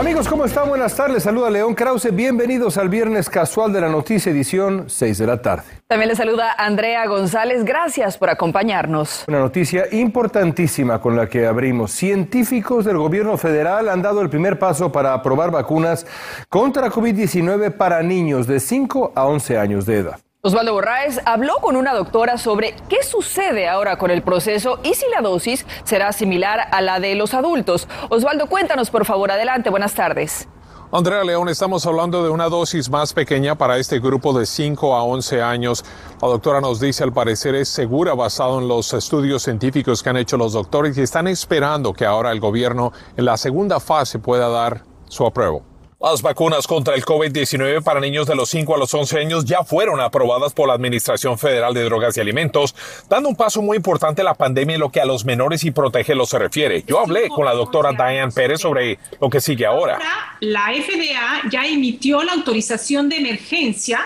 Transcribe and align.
Amigos, 0.00 0.28
¿cómo 0.28 0.46
están? 0.46 0.66
Buenas 0.66 0.96
tardes. 0.96 1.24
Saluda 1.24 1.50
León 1.50 1.74
Krause. 1.74 2.10
Bienvenidos 2.10 2.78
al 2.78 2.88
Viernes 2.88 3.28
Casual 3.28 3.70
de 3.70 3.82
la 3.82 3.90
Noticia, 3.90 4.32
edición 4.32 4.88
6 4.88 5.18
de 5.18 5.26
la 5.26 5.42
tarde. 5.42 5.64
También 5.88 6.08
le 6.08 6.16
saluda 6.16 6.54
Andrea 6.56 7.06
González. 7.06 7.66
Gracias 7.66 8.16
por 8.16 8.30
acompañarnos. 8.30 9.26
Una 9.28 9.40
noticia 9.40 9.84
importantísima 9.92 11.02
con 11.02 11.16
la 11.18 11.28
que 11.28 11.46
abrimos. 11.46 11.92
Científicos 11.92 12.86
del 12.86 12.96
gobierno 12.96 13.36
federal 13.36 13.90
han 13.90 14.00
dado 14.00 14.22
el 14.22 14.30
primer 14.30 14.58
paso 14.58 14.90
para 14.90 15.12
aprobar 15.12 15.50
vacunas 15.50 16.06
contra 16.48 16.88
COVID-19 16.88 17.70
para 17.72 18.02
niños 18.02 18.46
de 18.46 18.58
5 18.58 19.12
a 19.14 19.26
11 19.26 19.58
años 19.58 19.84
de 19.84 19.98
edad. 19.98 20.18
Osvaldo 20.42 20.72
Borraes 20.72 21.20
habló 21.26 21.56
con 21.60 21.76
una 21.76 21.92
doctora 21.92 22.38
sobre 22.38 22.74
qué 22.88 23.02
sucede 23.02 23.68
ahora 23.68 23.98
con 23.98 24.10
el 24.10 24.22
proceso 24.22 24.80
y 24.82 24.94
si 24.94 25.04
la 25.14 25.20
dosis 25.20 25.66
será 25.84 26.14
similar 26.14 26.66
a 26.72 26.80
la 26.80 26.98
de 26.98 27.14
los 27.14 27.34
adultos. 27.34 27.86
Osvaldo, 28.08 28.46
cuéntanos 28.46 28.88
por 28.88 29.04
favor, 29.04 29.30
adelante, 29.30 29.68
buenas 29.68 29.92
tardes. 29.92 30.48
Andrea 30.92 31.24
León, 31.24 31.50
estamos 31.50 31.84
hablando 31.84 32.24
de 32.24 32.30
una 32.30 32.48
dosis 32.48 32.88
más 32.88 33.12
pequeña 33.12 33.58
para 33.58 33.76
este 33.76 34.00
grupo 34.00 34.32
de 34.32 34.46
5 34.46 34.96
a 34.96 35.04
11 35.04 35.42
años. 35.42 35.84
La 36.22 36.28
doctora 36.28 36.62
nos 36.62 36.80
dice, 36.80 37.04
al 37.04 37.12
parecer 37.12 37.54
es 37.54 37.68
segura 37.68 38.14
basado 38.14 38.60
en 38.60 38.66
los 38.66 38.94
estudios 38.94 39.42
científicos 39.42 40.02
que 40.02 40.08
han 40.08 40.16
hecho 40.16 40.38
los 40.38 40.54
doctores 40.54 40.96
y 40.96 41.02
están 41.02 41.28
esperando 41.28 41.92
que 41.92 42.06
ahora 42.06 42.32
el 42.32 42.40
gobierno 42.40 42.94
en 43.14 43.26
la 43.26 43.36
segunda 43.36 43.78
fase 43.78 44.18
pueda 44.18 44.48
dar 44.48 44.84
su 45.06 45.26
apruebo. 45.26 45.69
Las 46.02 46.22
vacunas 46.22 46.66
contra 46.66 46.94
el 46.94 47.04
COVID-19 47.04 47.82
para 47.82 48.00
niños 48.00 48.26
de 48.26 48.34
los 48.34 48.48
5 48.48 48.74
a 48.74 48.78
los 48.78 48.94
11 48.94 49.18
años 49.18 49.44
ya 49.44 49.64
fueron 49.64 50.00
aprobadas 50.00 50.54
por 50.54 50.66
la 50.66 50.72
Administración 50.72 51.38
Federal 51.38 51.74
de 51.74 51.84
Drogas 51.84 52.16
y 52.16 52.20
Alimentos, 52.20 52.74
dando 53.06 53.28
un 53.28 53.36
paso 53.36 53.60
muy 53.60 53.76
importante 53.76 54.22
en 54.22 54.24
la 54.24 54.32
pandemia 54.32 54.76
en 54.76 54.80
lo 54.80 54.88
que 54.88 55.02
a 55.02 55.04
los 55.04 55.26
menores 55.26 55.62
y 55.64 55.72
protegerlos 55.72 56.30
se 56.30 56.38
refiere. 56.38 56.84
Yo 56.86 57.00
hablé 57.00 57.28
con 57.28 57.44
la 57.44 57.52
doctora 57.52 57.92
Diane 57.92 58.32
Pérez 58.32 58.62
sobre 58.62 58.98
lo 59.20 59.28
que 59.28 59.42
sigue 59.42 59.66
ahora. 59.66 59.98
La 60.40 60.72
FDA 60.72 61.50
ya 61.50 61.66
emitió 61.66 62.22
la 62.22 62.32
autorización 62.32 63.10
de 63.10 63.16
emergencia 63.16 64.00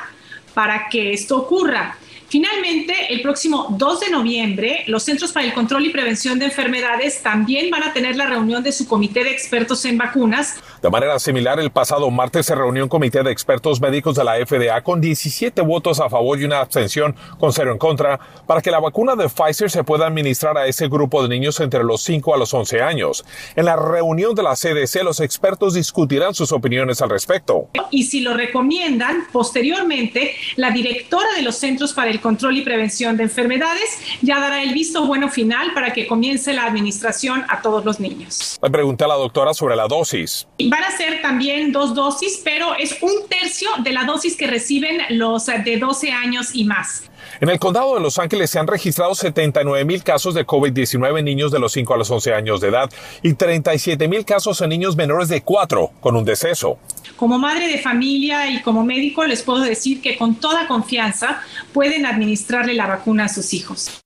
para 0.53 0.89
que 0.89 1.12
esto 1.12 1.36
ocurra. 1.36 1.97
Finalmente, 2.34 2.95
el 3.11 3.23
próximo 3.23 3.69
2 3.79 4.01
de 4.01 4.11
noviembre, 4.11 4.83
los 4.89 5.05
Centros 5.05 5.31
para 5.31 5.47
el 5.47 5.53
Control 5.53 5.86
y 5.86 5.91
Prevención 5.91 6.36
de 6.36 6.47
Enfermedades 6.47 7.23
también 7.23 7.70
van 7.70 7.84
a 7.84 7.92
tener 7.92 8.17
la 8.17 8.27
reunión 8.27 8.64
de 8.64 8.73
su 8.73 8.89
comité 8.89 9.23
de 9.23 9.31
expertos 9.31 9.84
en 9.84 9.98
vacunas. 9.98 10.56
De 10.85 10.91
manera 10.91 11.19
similar, 11.19 11.59
el 11.61 11.71
pasado 11.71 12.11
martes 12.11 12.45
se 12.45 12.55
reunió 12.55 12.83
un 12.83 12.91
comité 12.91 13.23
de 13.23 13.31
expertos 13.31 13.81
médicos 13.81 14.17
de 14.17 14.23
la 14.23 14.35
FDA 14.35 14.83
con 14.83 15.01
17 15.01 15.63
votos 15.63 15.99
a 15.99 16.11
favor 16.11 16.39
y 16.39 16.45
una 16.45 16.61
abstención 16.61 17.17
con 17.39 17.55
cero 17.55 17.73
en 17.73 17.79
contra 17.79 18.21
para 18.47 18.61
que 18.61 18.71
la 18.71 18.81
vacuna 18.81 19.17
de 19.17 19.31
Pfizer 19.31 19.71
se 19.71 19.83
pueda 19.83 20.07
administrar 20.07 20.59
a 20.59 20.67
ese 20.67 20.89
grupo 20.89 21.23
de 21.23 21.31
niños 21.31 21.59
entre 21.61 21.83
los 21.85 22.03
5 22.03 22.35
a 22.35 22.37
los 22.37 22.53
11 22.53 22.83
años. 22.83 23.25
En 23.57 23.65
la 23.65 23.77
reunión 23.77 24.35
de 24.35 24.43
la 24.43 24.57
CDC, 24.57 25.03
los 25.05 25.21
expertos 25.21 25.73
discutirán 25.73 26.35
sus 26.35 26.53
opiniones 26.53 27.01
al 27.01 27.09
respecto. 27.09 27.71
Y 27.91 28.03
si 28.03 28.21
lo 28.21 28.35
recomiendan, 28.35 29.25
posteriormente, 29.33 30.35
la 30.57 30.71
directora 30.71 31.29
de 31.35 31.41
los 31.41 31.57
Centros 31.57 31.95
para 31.95 32.11
el 32.11 32.21
Control 32.21 32.59
y 32.59 32.61
Prevención 32.61 33.17
de 33.17 33.23
Enfermedades 33.23 34.01
ya 34.21 34.39
dará 34.39 34.63
el 34.63 34.75
visto 34.75 35.07
bueno 35.07 35.31
final 35.31 35.73
para 35.73 35.95
que 35.95 36.07
comience 36.07 36.53
la 36.53 36.67
administración 36.67 37.43
a 37.48 37.63
todos 37.63 37.87
los 37.87 38.01
niños. 38.01 38.59
Le 38.63 38.69
pregunté 38.69 39.05
a 39.05 39.09
la 39.09 39.15
doctora 39.15 39.55
sobre 39.55 39.77
la 39.77 39.89
dosis. 39.89 40.47
Van 40.75 40.83
a 40.83 40.91
ser 40.91 41.22
también 41.22 41.70
dos 41.70 41.94
dosis, 41.94 42.41
pero 42.42 42.75
es 42.75 43.00
un 43.00 43.28
tercio 43.28 43.69
de 43.84 43.92
la 43.92 44.03
dosis 44.03 44.36
que 44.36 44.48
reciben 44.48 44.98
los 45.11 45.47
de 45.47 45.78
12 45.78 46.11
años 46.11 46.53
y 46.53 46.64
más. 46.64 47.08
En 47.41 47.48
el 47.48 47.61
condado 47.61 47.94
de 47.94 48.00
Los 48.00 48.19
Ángeles 48.19 48.50
se 48.50 48.58
han 48.58 48.67
registrado 48.67 49.14
79 49.14 49.84
mil 49.84 50.02
casos 50.02 50.34
de 50.34 50.45
COVID-19 50.45 51.20
en 51.20 51.27
niños 51.27 51.52
de 51.52 51.61
los 51.61 51.70
5 51.70 51.95
a 51.95 51.96
los 51.96 52.11
11 52.11 52.34
años 52.34 52.61
de 52.61 52.70
edad 52.70 52.90
y 53.23 53.34
37 53.34 54.08
mil 54.08 54.24
casos 54.24 54.61
en 54.63 54.70
niños 54.70 54.96
menores 54.96 55.29
de 55.29 55.42
4 55.42 55.92
con 56.01 56.17
un 56.17 56.24
deceso. 56.24 56.77
Como 57.14 57.39
madre 57.39 57.68
de 57.68 57.79
familia 57.79 58.51
y 58.51 58.61
como 58.61 58.84
médico 58.84 59.24
les 59.24 59.42
puedo 59.42 59.61
decir 59.61 60.02
que 60.02 60.17
con 60.17 60.34
toda 60.34 60.67
confianza 60.67 61.40
pueden 61.73 62.05
administrarle 62.05 62.74
la 62.74 62.89
vacuna 62.89 63.27
a 63.27 63.29
sus 63.29 63.55
hijos. 63.55 64.04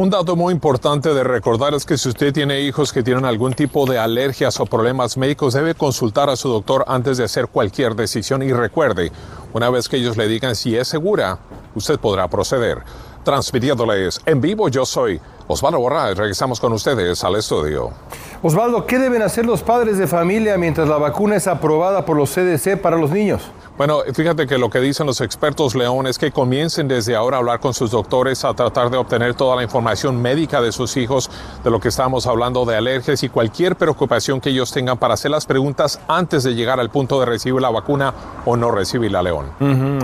Un 0.00 0.08
dato 0.08 0.34
muy 0.34 0.54
importante 0.54 1.12
de 1.12 1.22
recordar 1.22 1.74
es 1.74 1.84
que 1.84 1.98
si 1.98 2.08
usted 2.08 2.32
tiene 2.32 2.62
hijos 2.62 2.90
que 2.90 3.02
tienen 3.02 3.26
algún 3.26 3.52
tipo 3.52 3.84
de 3.84 3.98
alergias 3.98 4.58
o 4.58 4.64
problemas 4.64 5.18
médicos, 5.18 5.52
debe 5.52 5.74
consultar 5.74 6.30
a 6.30 6.36
su 6.36 6.48
doctor 6.48 6.86
antes 6.88 7.18
de 7.18 7.24
hacer 7.24 7.48
cualquier 7.48 7.94
decisión 7.94 8.42
y 8.42 8.50
recuerde, 8.50 9.12
una 9.52 9.68
vez 9.68 9.90
que 9.90 9.98
ellos 9.98 10.16
le 10.16 10.26
digan 10.26 10.56
si 10.56 10.74
es 10.74 10.88
segura, 10.88 11.40
usted 11.74 12.00
podrá 12.00 12.28
proceder. 12.28 12.78
Transmitiéndoles 13.24 14.22
en 14.24 14.40
vivo, 14.40 14.70
yo 14.70 14.86
soy 14.86 15.20
Osvaldo 15.50 15.80
Borraes. 15.80 16.16
Regresamos 16.16 16.60
con 16.60 16.72
ustedes 16.72 17.24
al 17.24 17.34
estudio. 17.34 17.90
Osvaldo, 18.40 18.86
¿qué 18.86 18.98
deben 18.98 19.20
hacer 19.20 19.44
los 19.44 19.62
padres 19.62 19.98
de 19.98 20.06
familia 20.06 20.56
mientras 20.56 20.88
la 20.88 20.96
vacuna 20.96 21.34
es 21.36 21.48
aprobada 21.48 22.06
por 22.06 22.16
los 22.16 22.30
CDC 22.30 22.80
para 22.80 22.96
los 22.96 23.10
niños? 23.10 23.42
Bueno, 23.76 24.00
fíjate 24.14 24.46
que 24.46 24.58
lo 24.58 24.70
que 24.70 24.78
dicen 24.78 25.06
los 25.06 25.20
expertos, 25.20 25.74
León, 25.74 26.06
es 26.06 26.18
que 26.18 26.30
comiencen 26.30 26.86
desde 26.86 27.16
ahora 27.16 27.38
a 27.38 27.40
hablar 27.40 27.60
con 27.60 27.74
sus 27.74 27.90
doctores, 27.90 28.44
a 28.44 28.54
tratar 28.54 28.90
de 28.90 28.98
obtener 28.98 29.34
toda 29.34 29.56
la 29.56 29.62
información 29.62 30.20
médica 30.20 30.60
de 30.60 30.70
sus 30.70 30.96
hijos, 30.96 31.30
de 31.64 31.70
lo 31.70 31.80
que 31.80 31.88
estamos 31.88 32.26
hablando 32.26 32.64
de 32.64 32.76
alergias 32.76 33.22
y 33.22 33.28
cualquier 33.28 33.76
preocupación 33.76 34.40
que 34.40 34.50
ellos 34.50 34.70
tengan 34.70 34.98
para 34.98 35.14
hacer 35.14 35.30
las 35.30 35.46
preguntas 35.46 35.98
antes 36.08 36.44
de 36.44 36.54
llegar 36.54 36.78
al 36.78 36.90
punto 36.90 37.18
de 37.20 37.26
recibir 37.26 37.60
la 37.60 37.70
vacuna 37.70 38.12
o 38.44 38.56
no 38.56 38.70
recibirla, 38.70 39.22
León. 39.22 39.46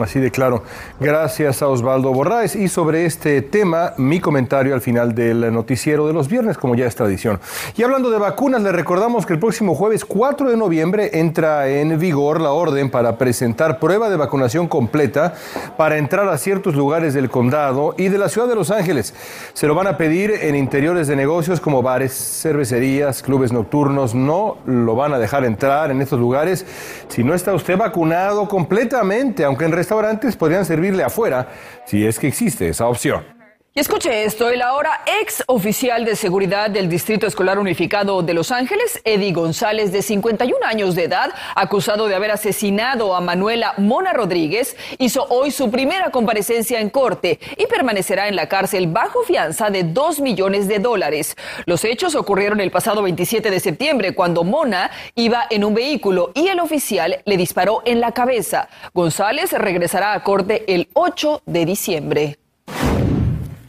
Así 0.02 0.20
de 0.20 0.30
claro. 0.30 0.62
Gracias 0.98 1.62
a 1.62 1.68
Osvaldo 1.68 2.12
Borraes. 2.12 2.56
Y 2.56 2.68
sobre 2.68 3.04
este 3.04 3.42
tema, 3.42 3.92
mi 3.98 4.20
comentario 4.20 4.74
al 4.74 4.80
final 4.80 5.14
del 5.14 5.35
noticiero 5.40 6.06
de 6.06 6.12
los 6.12 6.28
viernes, 6.28 6.58
como 6.58 6.74
ya 6.74 6.86
es 6.86 6.94
tradición. 6.94 7.40
Y 7.76 7.82
hablando 7.82 8.10
de 8.10 8.18
vacunas, 8.18 8.62
le 8.62 8.72
recordamos 8.72 9.26
que 9.26 9.32
el 9.32 9.38
próximo 9.38 9.74
jueves 9.74 10.04
4 10.04 10.50
de 10.50 10.56
noviembre 10.56 11.10
entra 11.18 11.68
en 11.68 11.98
vigor 11.98 12.40
la 12.40 12.52
orden 12.52 12.90
para 12.90 13.18
presentar 13.18 13.78
prueba 13.78 14.08
de 14.08 14.16
vacunación 14.16 14.68
completa 14.68 15.34
para 15.76 15.98
entrar 15.98 16.28
a 16.28 16.38
ciertos 16.38 16.74
lugares 16.74 17.14
del 17.14 17.30
condado 17.30 17.94
y 17.96 18.08
de 18.08 18.18
la 18.18 18.28
ciudad 18.28 18.48
de 18.48 18.54
Los 18.54 18.70
Ángeles. 18.70 19.14
Se 19.52 19.66
lo 19.66 19.74
van 19.74 19.86
a 19.86 19.96
pedir 19.96 20.30
en 20.30 20.56
interiores 20.56 21.06
de 21.06 21.16
negocios 21.16 21.60
como 21.60 21.82
bares, 21.82 22.12
cervecerías, 22.12 23.22
clubes 23.22 23.52
nocturnos. 23.52 24.14
No 24.14 24.58
lo 24.66 24.94
van 24.94 25.12
a 25.12 25.18
dejar 25.18 25.44
entrar 25.44 25.90
en 25.90 26.00
estos 26.00 26.20
lugares 26.20 26.64
si 27.08 27.22
no 27.24 27.34
está 27.34 27.54
usted 27.54 27.76
vacunado 27.76 28.48
completamente, 28.48 29.44
aunque 29.44 29.64
en 29.64 29.72
restaurantes 29.72 30.36
podrían 30.36 30.64
servirle 30.64 31.02
afuera 31.02 31.48
si 31.86 32.06
es 32.06 32.18
que 32.18 32.28
existe 32.28 32.68
esa 32.68 32.86
opción. 32.86 33.35
Y 33.76 33.80
escuche 33.80 34.24
esto, 34.24 34.48
el 34.48 34.62
ahora 34.62 35.02
ex 35.20 35.44
oficial 35.48 36.06
de 36.06 36.16
seguridad 36.16 36.70
del 36.70 36.88
Distrito 36.88 37.26
Escolar 37.26 37.58
Unificado 37.58 38.22
de 38.22 38.32
Los 38.32 38.50
Ángeles, 38.50 39.02
Eddie 39.04 39.34
González, 39.34 39.92
de 39.92 40.00
51 40.00 40.64
años 40.64 40.94
de 40.94 41.04
edad, 41.04 41.30
acusado 41.54 42.06
de 42.06 42.14
haber 42.14 42.30
asesinado 42.30 43.14
a 43.14 43.20
Manuela 43.20 43.74
Mona 43.76 44.14
Rodríguez, 44.14 44.78
hizo 44.96 45.26
hoy 45.28 45.50
su 45.50 45.70
primera 45.70 46.08
comparecencia 46.10 46.80
en 46.80 46.88
corte 46.88 47.38
y 47.58 47.66
permanecerá 47.66 48.28
en 48.28 48.36
la 48.36 48.48
cárcel 48.48 48.86
bajo 48.86 49.24
fianza 49.24 49.68
de 49.68 49.82
2 49.82 50.20
millones 50.20 50.68
de 50.68 50.78
dólares. 50.78 51.36
Los 51.66 51.84
hechos 51.84 52.14
ocurrieron 52.14 52.60
el 52.60 52.70
pasado 52.70 53.02
27 53.02 53.50
de 53.50 53.60
septiembre, 53.60 54.14
cuando 54.14 54.42
Mona 54.42 54.90
iba 55.16 55.48
en 55.50 55.64
un 55.64 55.74
vehículo 55.74 56.32
y 56.34 56.48
el 56.48 56.60
oficial 56.60 57.20
le 57.26 57.36
disparó 57.36 57.82
en 57.84 58.00
la 58.00 58.12
cabeza. 58.12 58.70
González 58.94 59.52
regresará 59.52 60.14
a 60.14 60.22
corte 60.24 60.64
el 60.66 60.88
8 60.94 61.42
de 61.44 61.66
diciembre. 61.66 62.38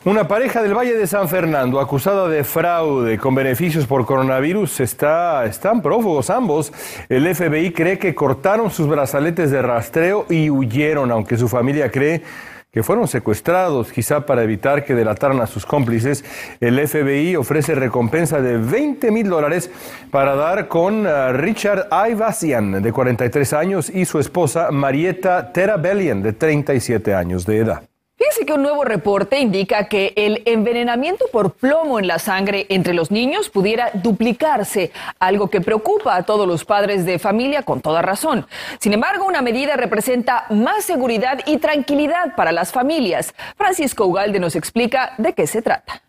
Una 0.08 0.26
pareja 0.26 0.64
del 0.64 0.74
Valle 0.74 0.94
de 0.94 1.06
San 1.06 1.28
Fernando 1.28 1.82
acusada 1.82 2.30
de 2.30 2.46
fraude 2.46 3.18
con 3.18 3.36
beneficios 3.36 3.86
por 3.86 4.06
coronavirus 4.06 4.80
está, 4.80 5.46
están 5.46 5.82
prófugos 5.82 6.30
ambos. 6.30 6.72
El 7.10 7.36
FBI 7.36 7.74
cree 7.74 8.00
que 8.00 8.16
cortaron 8.16 8.72
sus 8.72 8.88
brazaletes 8.88 9.52
de 9.52 9.62
rastreo 9.62 10.26
y 10.30 10.50
huyeron, 10.50 11.12
aunque 11.12 11.36
su 11.36 11.50
familia 11.50 11.92
cree 11.92 12.24
que 12.72 12.84
fueron 12.84 13.10
secuestrados, 13.10 13.92
quizá 13.92 14.26
para 14.26 14.44
evitar 14.44 14.86
que 14.86 14.96
delataran 14.96 15.42
a 15.42 15.46
sus 15.46 15.66
cómplices. 15.66 16.24
El 16.62 16.80
FBI 16.88 17.36
ofrece 17.36 17.76
recompensa 17.76 18.40
de 18.40 18.58
20 18.58 19.12
mil 19.12 19.28
dólares 19.28 19.70
para 20.10 20.36
dar 20.36 20.70
con 20.70 21.06
uh, 21.06 21.34
Richard 21.34 21.90
Ivasian, 22.10 22.82
de 22.82 22.94
43 22.94 23.52
años, 23.52 23.90
y 23.90 24.06
su 24.06 24.20
esposa 24.20 24.72
Marietta 24.72 25.52
Terabellian, 25.52 26.24
de 26.24 26.32
37 26.32 27.14
años 27.14 27.46
de 27.46 27.58
edad. 27.58 27.97
Fíjese 28.28 28.46
que 28.46 28.54
un 28.54 28.64
nuevo 28.64 28.84
reporte 28.84 29.40
indica 29.40 29.88
que 29.88 30.12
el 30.18 30.42
envenenamiento 30.46 31.28
por 31.32 31.54
plomo 31.54 31.98
en 31.98 32.08
la 32.08 32.20
sangre 32.20 32.66
entre 32.68 32.94
los 32.94 33.10
niños 33.10 33.50
pudiera 33.50 33.90
duplicarse, 33.94 34.92
algo 35.18 35.50
que 35.50 35.62
preocupa 35.62 36.14
a 36.18 36.24
todos 36.24 36.46
los 36.46 36.66
padres 36.66 37.06
de 37.06 37.20
familia 37.20 37.64
con 37.64 37.80
toda 37.80 38.02
razón. 38.02 38.46
Sin 38.80 38.92
embargo, 38.92 39.26
una 39.26 39.42
medida 39.42 39.78
representa 39.78 40.46
más 40.50 40.84
seguridad 40.84 41.40
y 41.46 41.58
tranquilidad 41.58 42.36
para 42.36 42.52
las 42.52 42.74
familias. 42.74 43.34
Francisco 43.56 44.06
Ugalde 44.06 44.42
nos 44.42 44.58
explica 44.58 45.14
de 45.18 45.32
qué 45.32 45.48
se 45.48 45.62
trata. 45.62 46.02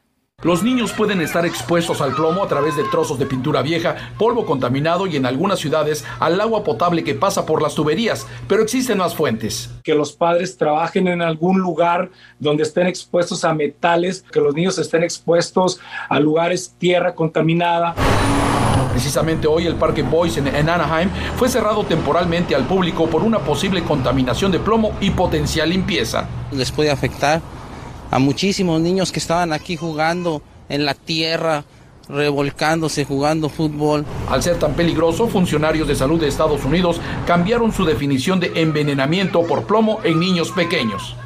Los 0.44 0.62
niños 0.62 0.93
pueden 0.93 1.20
estar 1.20 1.44
expuestos 1.44 2.00
al 2.00 2.14
plomo 2.14 2.44
a 2.44 2.46
través 2.46 2.76
de 2.76 2.85
trozos 2.85 3.19
de 3.19 3.26
pintura 3.26 3.61
vieja, 3.61 3.96
polvo 4.17 4.46
contaminado 4.46 5.08
y 5.08 5.17
en 5.17 5.26
algunas 5.26 5.58
ciudades 5.58 6.05
al 6.20 6.40
agua 6.40 6.62
potable 6.62 7.02
que 7.02 7.17
pasa 7.17 7.44
por 7.44 7.61
las 7.61 7.75
tuberías, 7.75 8.25
pero 8.46 8.62
existen 8.62 8.99
más 8.99 9.17
fuentes. 9.17 9.69
Que 9.82 9.96
los 9.96 10.12
padres 10.12 10.56
trabajen 10.56 11.08
en 11.08 11.23
algún 11.23 11.58
lugar 11.58 12.11
donde 12.38 12.62
estén 12.62 12.87
expuestos 12.87 13.44
a 13.44 13.52
metales, 13.52 14.25
que 14.31 14.40
los 14.40 14.55
niños 14.55 14.79
estén 14.79 15.02
expuestos 15.02 15.81
a 16.08 16.20
lugares 16.20 16.73
tierra 16.79 17.17
contaminada. 17.17 17.96
Precisamente 18.93 19.49
hoy 19.49 19.67
el 19.67 19.75
Parque 19.75 20.05
Boys 20.05 20.37
en, 20.37 20.46
Anaheim 20.46 21.11
fue 21.37 21.49
cerrado 21.49 21.82
temporalmente 21.82 22.55
al 22.55 22.64
público 22.64 23.06
por 23.06 23.25
una 23.25 23.40
posible 23.40 23.82
contaminación 23.82 24.52
de 24.52 24.61
plomo 24.61 24.93
y 25.00 25.11
potencial 25.11 25.69
limpieza. 25.69 26.29
Les 26.52 26.70
puede 26.70 26.93
afectar 26.93 27.40
a 28.10 28.19
muchísimos 28.19 28.81
niños 28.81 29.12
que 29.12 29.19
estaban 29.19 29.52
aquí 29.52 29.76
jugando 29.76 30.43
en 30.69 30.84
la 30.84 30.94
tierra, 30.94 31.64
revolcándose 32.08 33.05
jugando 33.05 33.49
fútbol. 33.49 34.05
Al 34.28 34.43
ser 34.43 34.58
tan 34.58 34.75
peligroso, 34.75 35.28
funcionarios 35.28 35.88
de 35.88 35.94
salud 35.94 36.20
de 36.20 36.28
Estados 36.28 36.64
Unidos 36.64 37.00
cambiaron 37.26 37.72
su 37.72 37.84
definición 37.84 38.40
de 38.40 38.52
envenenamiento 38.55 39.43
por 39.46 39.64
plomo 39.64 40.00
en 40.05 40.20
niños 40.20 40.50
pequeños. 40.52 41.16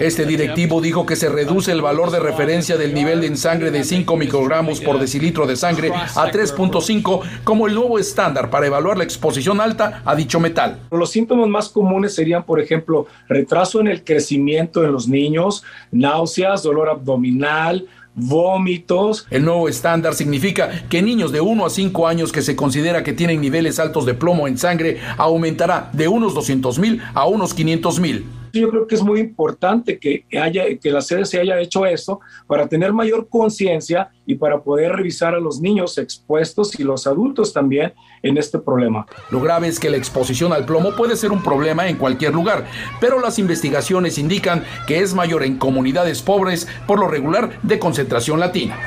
Este 0.00 0.26
directivo 0.26 0.80
dijo 0.80 1.06
que 1.06 1.16
se 1.16 1.28
reduce 1.28 1.72
el 1.72 1.82
valor 1.82 2.10
de 2.10 2.20
referencia 2.20 2.76
del 2.76 2.94
nivel 2.94 3.24
en 3.24 3.36
sangre 3.36 3.70
de 3.70 3.84
5 3.84 4.16
microgramos 4.16 4.80
por 4.80 4.98
decilitro 4.98 5.46
de 5.46 5.56
sangre 5.56 5.92
a 5.92 6.30
3.5 6.30 7.20
como 7.44 7.66
el 7.66 7.74
nuevo 7.74 7.98
estándar 7.98 8.50
para 8.50 8.66
evaluar 8.66 8.98
la 8.98 9.04
exposición 9.04 9.60
alta 9.60 10.02
a 10.04 10.14
dicho 10.14 10.40
metal. 10.40 10.78
Los 10.90 11.10
síntomas 11.10 11.48
más 11.48 11.68
comunes 11.68 12.14
serían, 12.14 12.44
por 12.44 12.60
ejemplo, 12.60 13.06
retraso 13.28 13.80
en 13.80 13.88
el 13.88 14.04
crecimiento 14.04 14.84
en 14.84 14.92
los 14.92 15.08
niños, 15.08 15.64
náuseas, 15.90 16.62
dolor 16.62 16.88
abdominal, 16.88 17.86
vómitos. 18.14 19.26
El 19.30 19.44
nuevo 19.44 19.68
estándar 19.68 20.14
significa 20.14 20.84
que 20.88 21.02
niños 21.02 21.32
de 21.32 21.40
1 21.40 21.66
a 21.66 21.70
5 21.70 22.08
años 22.08 22.32
que 22.32 22.42
se 22.42 22.56
considera 22.56 23.02
que 23.02 23.12
tienen 23.12 23.40
niveles 23.40 23.78
altos 23.78 24.06
de 24.06 24.14
plomo 24.14 24.48
en 24.48 24.58
sangre 24.58 25.00
aumentará 25.16 25.90
de 25.92 26.08
unos 26.08 26.34
200 26.34 26.78
mil 26.78 27.00
a 27.14 27.26
unos 27.26 27.54
500 27.54 28.00
mil. 28.00 28.41
Yo 28.52 28.68
creo 28.70 28.86
que 28.86 28.94
es 28.94 29.02
muy 29.02 29.20
importante 29.20 29.98
que, 29.98 30.24
haya, 30.40 30.64
que 30.78 30.90
la 30.90 31.00
sede 31.00 31.24
se 31.24 31.40
haya 31.40 31.58
hecho 31.58 31.86
esto 31.86 32.20
para 32.46 32.68
tener 32.68 32.92
mayor 32.92 33.28
conciencia 33.28 34.10
y 34.26 34.34
para 34.34 34.60
poder 34.60 34.92
revisar 34.92 35.34
a 35.34 35.40
los 35.40 35.60
niños 35.60 35.98
expuestos 35.98 36.78
y 36.78 36.84
los 36.84 37.06
adultos 37.06 37.52
también 37.52 37.94
en 38.22 38.36
este 38.36 38.58
problema. 38.58 39.06
Lo 39.30 39.40
grave 39.40 39.68
es 39.68 39.80
que 39.80 39.90
la 39.90 39.96
exposición 39.96 40.52
al 40.52 40.66
plomo 40.66 40.94
puede 40.94 41.16
ser 41.16 41.32
un 41.32 41.42
problema 41.42 41.88
en 41.88 41.96
cualquier 41.96 42.34
lugar, 42.34 42.66
pero 43.00 43.20
las 43.20 43.38
investigaciones 43.38 44.18
indican 44.18 44.64
que 44.86 45.00
es 45.00 45.14
mayor 45.14 45.42
en 45.42 45.58
comunidades 45.58 46.22
pobres, 46.22 46.68
por 46.86 46.98
lo 46.98 47.08
regular 47.08 47.58
de 47.62 47.78
concentración 47.78 48.38
latina. 48.38 48.78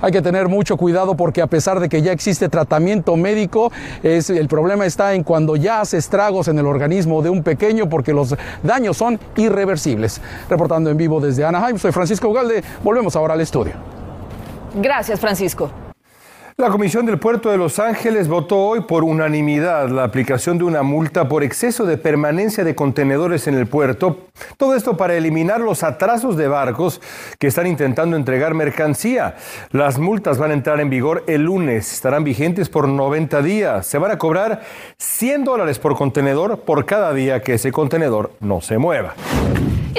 Hay 0.00 0.12
que 0.12 0.22
tener 0.22 0.48
mucho 0.48 0.76
cuidado 0.76 1.16
porque 1.16 1.42
a 1.42 1.46
pesar 1.46 1.80
de 1.80 1.88
que 1.88 2.02
ya 2.02 2.12
existe 2.12 2.48
tratamiento 2.48 3.16
médico, 3.16 3.72
es, 4.02 4.30
el 4.30 4.48
problema 4.48 4.86
está 4.86 5.14
en 5.14 5.24
cuando 5.24 5.56
ya 5.56 5.80
hace 5.80 5.96
estragos 5.96 6.48
en 6.48 6.58
el 6.58 6.66
organismo 6.66 7.22
de 7.22 7.30
un 7.30 7.42
pequeño 7.42 7.88
porque 7.88 8.12
los 8.12 8.34
daños 8.62 8.96
son 8.96 9.18
irreversibles. 9.36 10.20
Reportando 10.48 10.90
en 10.90 10.96
vivo 10.96 11.20
desde 11.20 11.44
Anaheim, 11.44 11.78
soy 11.78 11.92
Francisco 11.92 12.28
Ugalde. 12.28 12.62
Volvemos 12.82 13.16
ahora 13.16 13.34
al 13.34 13.40
estudio. 13.40 13.74
Gracias, 14.74 15.18
Francisco. 15.18 15.70
La 16.60 16.70
Comisión 16.70 17.06
del 17.06 17.20
Puerto 17.20 17.52
de 17.52 17.56
Los 17.56 17.78
Ángeles 17.78 18.26
votó 18.26 18.58
hoy 18.58 18.80
por 18.80 19.04
unanimidad 19.04 19.90
la 19.90 20.02
aplicación 20.02 20.58
de 20.58 20.64
una 20.64 20.82
multa 20.82 21.28
por 21.28 21.44
exceso 21.44 21.86
de 21.86 21.98
permanencia 21.98 22.64
de 22.64 22.74
contenedores 22.74 23.46
en 23.46 23.54
el 23.54 23.68
puerto. 23.68 24.26
Todo 24.56 24.74
esto 24.74 24.96
para 24.96 25.14
eliminar 25.14 25.60
los 25.60 25.84
atrasos 25.84 26.36
de 26.36 26.48
barcos 26.48 27.00
que 27.38 27.46
están 27.46 27.68
intentando 27.68 28.16
entregar 28.16 28.54
mercancía. 28.54 29.36
Las 29.70 30.00
multas 30.00 30.38
van 30.38 30.50
a 30.50 30.54
entrar 30.54 30.80
en 30.80 30.90
vigor 30.90 31.22
el 31.28 31.42
lunes, 31.42 31.92
estarán 31.92 32.24
vigentes 32.24 32.68
por 32.68 32.88
90 32.88 33.40
días. 33.42 33.86
Se 33.86 33.98
van 33.98 34.10
a 34.10 34.18
cobrar 34.18 34.62
100 34.96 35.44
dólares 35.44 35.78
por 35.78 35.94
contenedor 35.94 36.62
por 36.62 36.86
cada 36.86 37.14
día 37.14 37.40
que 37.40 37.54
ese 37.54 37.70
contenedor 37.70 38.32
no 38.40 38.60
se 38.62 38.78
mueva. 38.78 39.14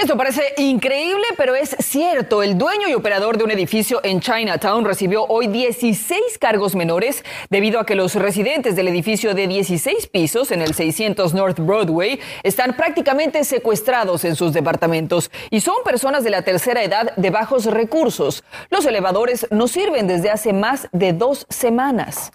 Esto 0.02 0.16
parece 0.16 0.54
increíble, 0.56 1.26
pero 1.36 1.56
es 1.56 1.76
cierto. 1.80 2.42
El 2.42 2.58
dueño 2.58 2.88
y 2.88 2.94
operador 2.94 3.38
de 3.38 3.44
un 3.44 3.52
edificio 3.52 4.00
en 4.02 4.22
Chinatown 4.22 4.86
recibió 4.86 5.26
hoy 5.26 5.48
16 5.48 6.38
cargos 6.40 6.74
menores 6.74 7.26
debido 7.50 7.82
a 7.82 7.86
que 7.86 7.96
los 7.96 8.16
residentes 8.16 8.78
del 8.78 8.88
edificio 8.88 9.34
de 9.34 9.46
16 9.48 10.08
pisos 10.08 10.52
en 10.52 10.62
el 10.62 10.74
600 10.74 11.34
North 11.34 11.60
Broadway 11.60 12.22
están 12.44 12.78
prácticamente 12.78 13.44
secuestrados 13.44 14.24
en 14.24 14.38
sus 14.38 14.54
departamentos 14.54 15.32
y 15.50 15.60
son 15.60 15.76
personas 15.84 16.24
de 16.24 16.30
la 16.30 16.44
tercera 16.44 16.82
edad 16.82 17.14
de 17.18 17.30
bajos 17.30 17.66
recursos. 17.66 18.46
Los 18.70 18.86
elevadores 18.86 19.48
no 19.52 19.68
sirven 19.68 20.08
desde 20.08 20.30
hace 20.30 20.54
más 20.54 20.88
de 20.94 21.12
dos 21.12 21.46
semanas. 21.50 22.32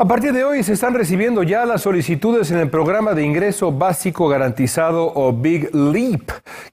A 0.00 0.06
partir 0.06 0.32
de 0.32 0.44
hoy 0.44 0.62
se 0.62 0.72
están 0.72 0.94
recibiendo 0.94 1.42
ya 1.42 1.66
las 1.66 1.82
solicitudes 1.82 2.50
en 2.50 2.56
el 2.56 2.70
programa 2.70 3.12
de 3.12 3.22
ingreso 3.22 3.70
básico 3.70 4.28
garantizado 4.28 5.12
o 5.14 5.30
Big 5.30 5.68
Leap. 5.74 6.22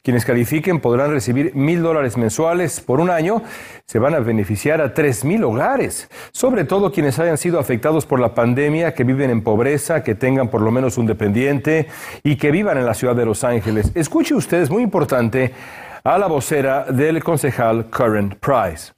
Quienes 0.01 0.23
califiquen 0.23 0.79
podrán 0.79 1.11
recibir 1.11 1.53
mil 1.53 1.81
dólares 1.81 2.15
mensuales 2.15 2.79
por 2.79 3.01
un 3.01 3.09
año. 3.09 3.43
Se 3.85 3.99
van 3.99 4.15
a 4.15 4.19
beneficiar 4.19 4.79
a 4.79 4.93
tres 4.93 5.25
mil 5.25 5.43
hogares, 5.43 6.09
sobre 6.31 6.63
todo 6.63 6.93
quienes 6.93 7.19
hayan 7.19 7.37
sido 7.37 7.59
afectados 7.59 8.05
por 8.05 8.21
la 8.21 8.33
pandemia, 8.33 8.93
que 8.93 9.03
viven 9.03 9.29
en 9.29 9.43
pobreza, 9.43 10.03
que 10.03 10.15
tengan 10.15 10.47
por 10.47 10.61
lo 10.61 10.71
menos 10.71 10.97
un 10.97 11.05
dependiente 11.05 11.89
y 12.23 12.37
que 12.37 12.51
vivan 12.51 12.77
en 12.77 12.85
la 12.85 12.93
ciudad 12.93 13.13
de 13.17 13.25
Los 13.25 13.43
Ángeles. 13.43 13.91
Escuche 13.93 14.35
usted, 14.35 14.61
es 14.61 14.69
muy 14.69 14.83
importante, 14.83 15.51
a 16.01 16.17
la 16.17 16.27
vocera 16.27 16.85
del 16.85 17.21
concejal 17.21 17.89
Current 17.89 18.35
Price. 18.35 18.96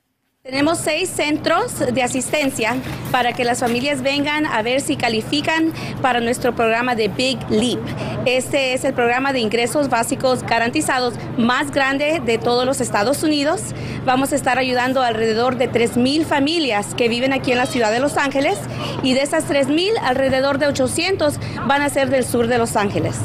Tenemos 0.49 0.79
seis 0.79 1.09
centros 1.09 1.77
de 1.93 2.01
asistencia 2.01 2.75
para 3.11 3.33
que 3.33 3.43
las 3.43 3.59
familias 3.59 4.01
vengan 4.01 4.47
a 4.47 4.63
ver 4.63 4.81
si 4.81 4.95
califican 4.95 5.71
para 6.01 6.21
nuestro 6.21 6.55
programa 6.55 6.95
de 6.95 7.07
Big 7.07 7.37
Leap. 7.51 7.77
Este 8.25 8.73
es 8.73 8.83
el 8.83 8.95
programa 8.95 9.31
de 9.31 9.41
ingresos 9.41 9.89
básicos 9.89 10.41
garantizados 10.41 11.13
más 11.37 11.69
grande 11.69 12.19
de 12.25 12.39
todos 12.39 12.65
los 12.65 12.81
Estados 12.81 13.21
Unidos. 13.21 13.75
Vamos 14.07 14.33
a 14.33 14.35
estar 14.35 14.57
ayudando 14.57 15.03
alrededor 15.03 15.55
de 15.55 15.69
3.000 15.69 16.23
familias 16.25 16.95
que 16.95 17.09
viven 17.09 17.31
aquí 17.31 17.51
en 17.51 17.59
la 17.59 17.67
ciudad 17.67 17.91
de 17.91 17.99
Los 17.99 18.17
Ángeles 18.17 18.57
y 19.03 19.13
de 19.13 19.21
esas 19.21 19.47
3.000, 19.47 19.99
alrededor 20.01 20.57
de 20.57 20.65
800 20.65 21.39
van 21.67 21.83
a 21.83 21.89
ser 21.89 22.09
del 22.09 22.25
sur 22.25 22.47
de 22.47 22.57
Los 22.57 22.75
Ángeles. 22.75 23.19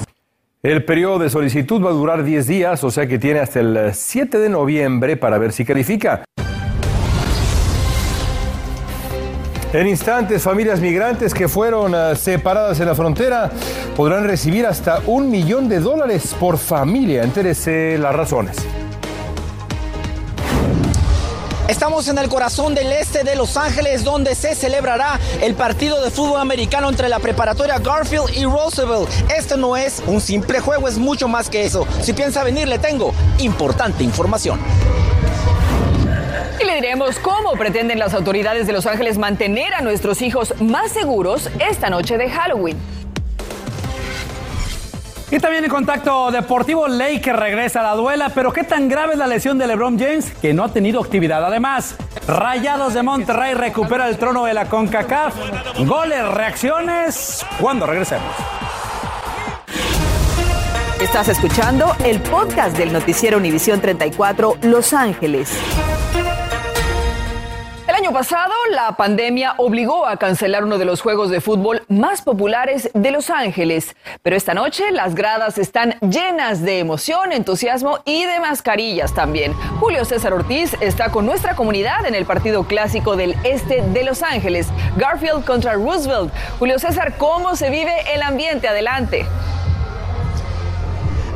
El 0.63 0.85
periodo 0.85 1.21
de 1.21 1.31
solicitud 1.31 1.83
va 1.83 1.89
a 1.89 1.95
durar 1.95 2.23
10 2.23 2.47
días, 2.47 2.85
o 2.85 2.91
sea 2.91 3.07
que 3.07 3.19
tiene 3.19 3.41
hasta 3.41 3.61
el 3.61 3.95
7 3.95 4.39
de 4.39 4.51
noviembre 4.51 5.17
para 5.17 5.39
ver 5.39 5.53
si 5.53 5.65
califica. 5.65 6.23
En 9.75 9.89
instantes, 9.89 10.41
familias 10.41 10.79
migrantes 10.79 11.35
que 11.35 11.49
fueron 11.49 11.97
eh, 11.97 12.15
separadas 12.15 12.79
en 12.79 12.87
la 12.87 12.95
frontera 12.95 13.51
podrán 13.97 14.23
recibir 14.23 14.67
hasta 14.67 15.01
un 15.05 15.29
millón 15.29 15.69
de 15.69 15.81
dólares 15.81 16.33
por 16.39 16.59
familia. 16.59 17.25
Entérese 17.25 17.99
las 17.99 18.15
razones. 18.15 18.57
Estamos 21.67 22.07
en 22.07 22.19
el 22.19 22.29
corazón 22.29 22.77
del 22.77 22.93
este 22.93 23.25
de 23.25 23.35
Los 23.35 23.57
Ángeles, 23.57 24.05
donde 24.05 24.37
se 24.37 24.55
celebrará 24.55 25.19
el 25.43 25.57
partido 25.57 26.01
de 26.05 26.13
fútbol 26.13 26.41
americano 26.41 26.89
entre 26.89 27.09
la 27.09 27.19
preparatoria 27.19 27.81
Garfield 27.81 28.31
y 28.37 28.45
Roosevelt. 28.45 29.09
Este 29.37 29.57
no 29.57 29.77
es 29.77 30.05
un 30.07 30.21
simple 30.21 30.61
juego, 30.61 30.87
es 30.87 30.99
mucho 30.99 31.27
más 31.27 31.51
que 31.51 31.65
eso. 31.65 31.85
Si 32.01 32.13
piensa 32.13 32.45
venir, 32.45 32.69
le 32.69 32.79
tengo 32.79 33.13
importante 33.39 34.05
información. 34.05 34.61
Diremos 36.85 37.19
cómo 37.19 37.53
pretenden 37.53 37.99
las 37.99 38.13
autoridades 38.13 38.67
de 38.67 38.75
Los 38.75 38.85
Ángeles 38.85 39.17
mantener 39.17 39.73
a 39.73 39.81
nuestros 39.81 40.21
hijos 40.21 40.53
más 40.61 40.93
seguros 40.93 41.49
esta 41.59 41.89
noche 41.89 42.19
de 42.19 42.29
Halloween. 42.29 42.77
Y 45.31 45.39
también 45.39 45.65
en 45.65 45.71
contacto 45.71 46.31
deportivo, 46.31 46.87
Ley 46.87 47.23
que 47.23 47.33
regresa 47.33 47.81
a 47.81 47.85
la 47.85 47.95
duela, 47.95 48.33
pero 48.35 48.53
qué 48.53 48.65
tan 48.65 48.91
grave 48.91 49.15
es 49.15 49.19
la 49.19 49.27
lesión 49.27 49.57
de 49.57 49.67
LeBron 49.67 49.99
James 49.99 50.31
que 50.43 50.53
no 50.53 50.63
ha 50.63 50.69
tenido 50.75 51.01
actividad. 51.01 51.43
Además, 51.43 51.97
Rayados 52.29 52.93
de 52.93 53.03
Monterrey 53.03 53.55
recupera 53.55 54.07
el 54.07 54.19
trono 54.19 54.45
de 54.45 54.53
la 54.53 54.67
CONCACAF. 54.67 55.35
Goles, 55.87 56.29
reacciones, 56.35 57.47
cuando 57.63 57.87
regresemos. 57.87 58.35
Estás 61.01 61.29
escuchando 61.29 61.97
el 62.05 62.21
podcast 62.21 62.77
del 62.77 62.93
noticiero 62.93 63.39
Univisión 63.39 63.81
34 63.81 64.59
Los 64.61 64.93
Ángeles. 64.93 65.51
Año 68.05 68.13
pasado, 68.13 68.53
la 68.71 68.99
pandemia 68.99 69.55
obligó 69.57 70.07
a 70.07 70.19
cancelar 70.19 70.63
uno 70.63 70.77
de 70.77 70.85
los 70.85 71.01
juegos 71.01 71.31
de 71.31 71.41
fútbol 71.41 71.87
más 71.89 72.21
populares 72.21 72.91
de 72.93 73.11
Los 73.11 73.31
Ángeles. 73.31 73.97
Pero 74.23 74.37
esta 74.37 74.53
noche 74.53 74.91
las 74.91 75.15
gradas 75.15 75.57
están 75.57 75.95
llenas 76.01 76.61
de 76.61 76.81
emoción, 76.81 77.33
entusiasmo 77.33 78.01
y 78.05 78.27
de 78.27 78.41
mascarillas 78.41 79.15
también. 79.15 79.55
Julio 79.81 80.05
César 80.05 80.35
Ortiz 80.35 80.77
está 80.83 81.11
con 81.11 81.25
nuestra 81.25 81.57
comunidad 81.57 82.05
en 82.05 82.15
el 82.15 82.27
partido 82.27 82.65
clásico 82.65 83.17
del 83.17 83.37
este 83.43 83.81
de 83.81 84.05
Los 84.05 84.23
Ángeles, 84.23 84.69
Garfield 84.99 85.47
contra 85.47 85.73
Roosevelt. 85.73 86.31
Julio 86.59 86.79
César, 86.79 87.17
¿cómo 87.17 87.57
se 87.57 87.71
vive 87.71 87.95
el 88.13 88.21
ambiente? 88.21 88.69
Adelante. 88.69 89.25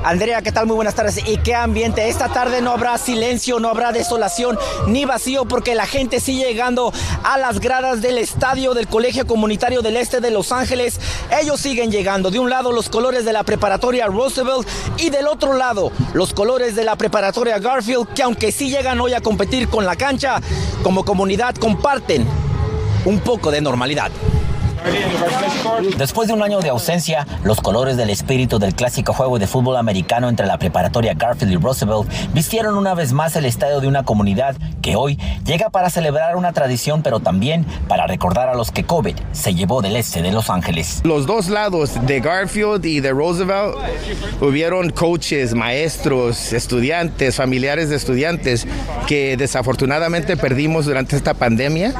Andrea, 0.05 0.43
¿qué 0.43 0.53
tal? 0.53 0.67
Muy 0.67 0.77
buenas 0.77 0.95
tardes. 0.95 1.21
¿Y 1.27 1.39
qué 1.39 1.55
ambiente? 1.55 2.09
Esta 2.09 2.29
tarde 2.29 2.63
no 2.63 2.71
habrá 2.71 2.97
silencio, 2.99 3.59
no 3.59 3.69
habrá 3.69 3.93
desolación 3.93 4.59
ni 4.87 5.05
vacío 5.05 5.45
porque 5.45 5.75
la 5.75 5.87
gente 5.87 6.21
sigue 6.21 6.45
llegando 6.45 6.93
a 7.25 7.37
las 7.37 7.61
gradas 7.61 8.01
del 8.01 8.19
estadio 8.19 8.75
del 8.75 8.87
Colegio 8.87 9.27
Comunitario 9.27 9.83
del 9.83 9.97
Este 9.97 10.21
de 10.21 10.31
Los 10.31 10.53
Ángeles. 10.53 11.01
Ellos 11.41 11.61
siguen 11.61 11.91
llegando. 11.91 12.31
De 12.31 12.39
un 12.39 12.49
lado 12.49 12.73
los 12.73 12.89
colores 12.89 13.25
de 13.25 13.33
la 13.33 13.43
preparatoria 13.43 14.07
Roosevelt 14.07 14.67
y 14.99 15.11
del 15.11 15.27
otro 15.27 15.55
lado 15.55 15.93
los 16.15 16.33
colores 16.33 16.77
de 16.77 16.85
la 16.85 16.97
preparatoria 16.97 17.59
Garfield 17.59 18.09
que 18.15 18.23
aunque 18.23 18.53
sí 18.53 18.71
llegan 18.71 19.01
hoy 19.01 19.15
a 19.15 19.21
competir 19.21 19.69
con 19.69 19.85
la 19.85 19.97
cancha, 19.97 20.41
como 20.83 21.05
comunidad 21.05 21.57
comparten 21.57 22.27
un 23.05 23.21
poco 23.21 23.51
de 23.51 23.61
normalidad. 23.61 24.11
Después 25.97 26.29
de 26.29 26.35
un 26.35 26.43
año 26.43 26.61
de 26.61 26.69
ausencia, 26.71 27.27
los 27.45 27.61
colores 27.61 27.97
del 27.97 28.11
espíritu 28.11 28.59
del 28.59 28.75
clásico 28.75 29.13
juego 29.13 29.39
de 29.39 29.47
fútbol 29.47 29.77
americano 29.77 30.29
entre 30.29 30.47
la 30.47 30.59
preparatoria 30.59 31.15
Garfield 31.15 31.53
y 31.53 31.57
Roosevelt 31.57 32.09
vistieron 32.33 32.77
una 32.77 32.95
vez 32.95 33.13
más 33.13 33.37
el 33.37 33.45
estadio 33.45 33.81
de 33.81 33.89
una 33.89 34.05
comunidad 34.05 34.57
que 34.83 34.97
hoy 34.97 35.19
llega 35.45 35.71
para 35.71 35.91
celebrar 35.91 36.37
una 36.37 36.53
tradición, 36.53 37.03
pero 37.03 37.21
también 37.21 37.65
para 37.89 38.07
recordar 38.07 38.49
a 38.49 38.55
los 38.55 38.71
que 38.71 38.85
COVID 38.85 39.17
se 39.33 39.55
llevó 39.55 39.83
del 39.83 39.97
este 39.97 40.23
de 40.23 40.33
Los 40.33 40.51
Ángeles. 40.51 41.01
Los 41.05 41.27
dos 41.27 41.49
lados 41.49 41.93
de 42.07 42.21
Garfield 42.21 42.85
y 42.85 43.01
de 43.01 43.11
Roosevelt 43.11 43.77
hubieron 44.41 44.91
coaches, 44.91 45.55
maestros, 45.55 46.53
estudiantes, 46.53 47.37
familiares 47.37 47.89
de 47.91 47.97
estudiantes 47.97 48.67
que 49.07 49.37
desafortunadamente 49.37 50.37
perdimos 50.37 50.87
durante 50.87 51.17
esta 51.17 51.35
pandemia. 51.35 51.95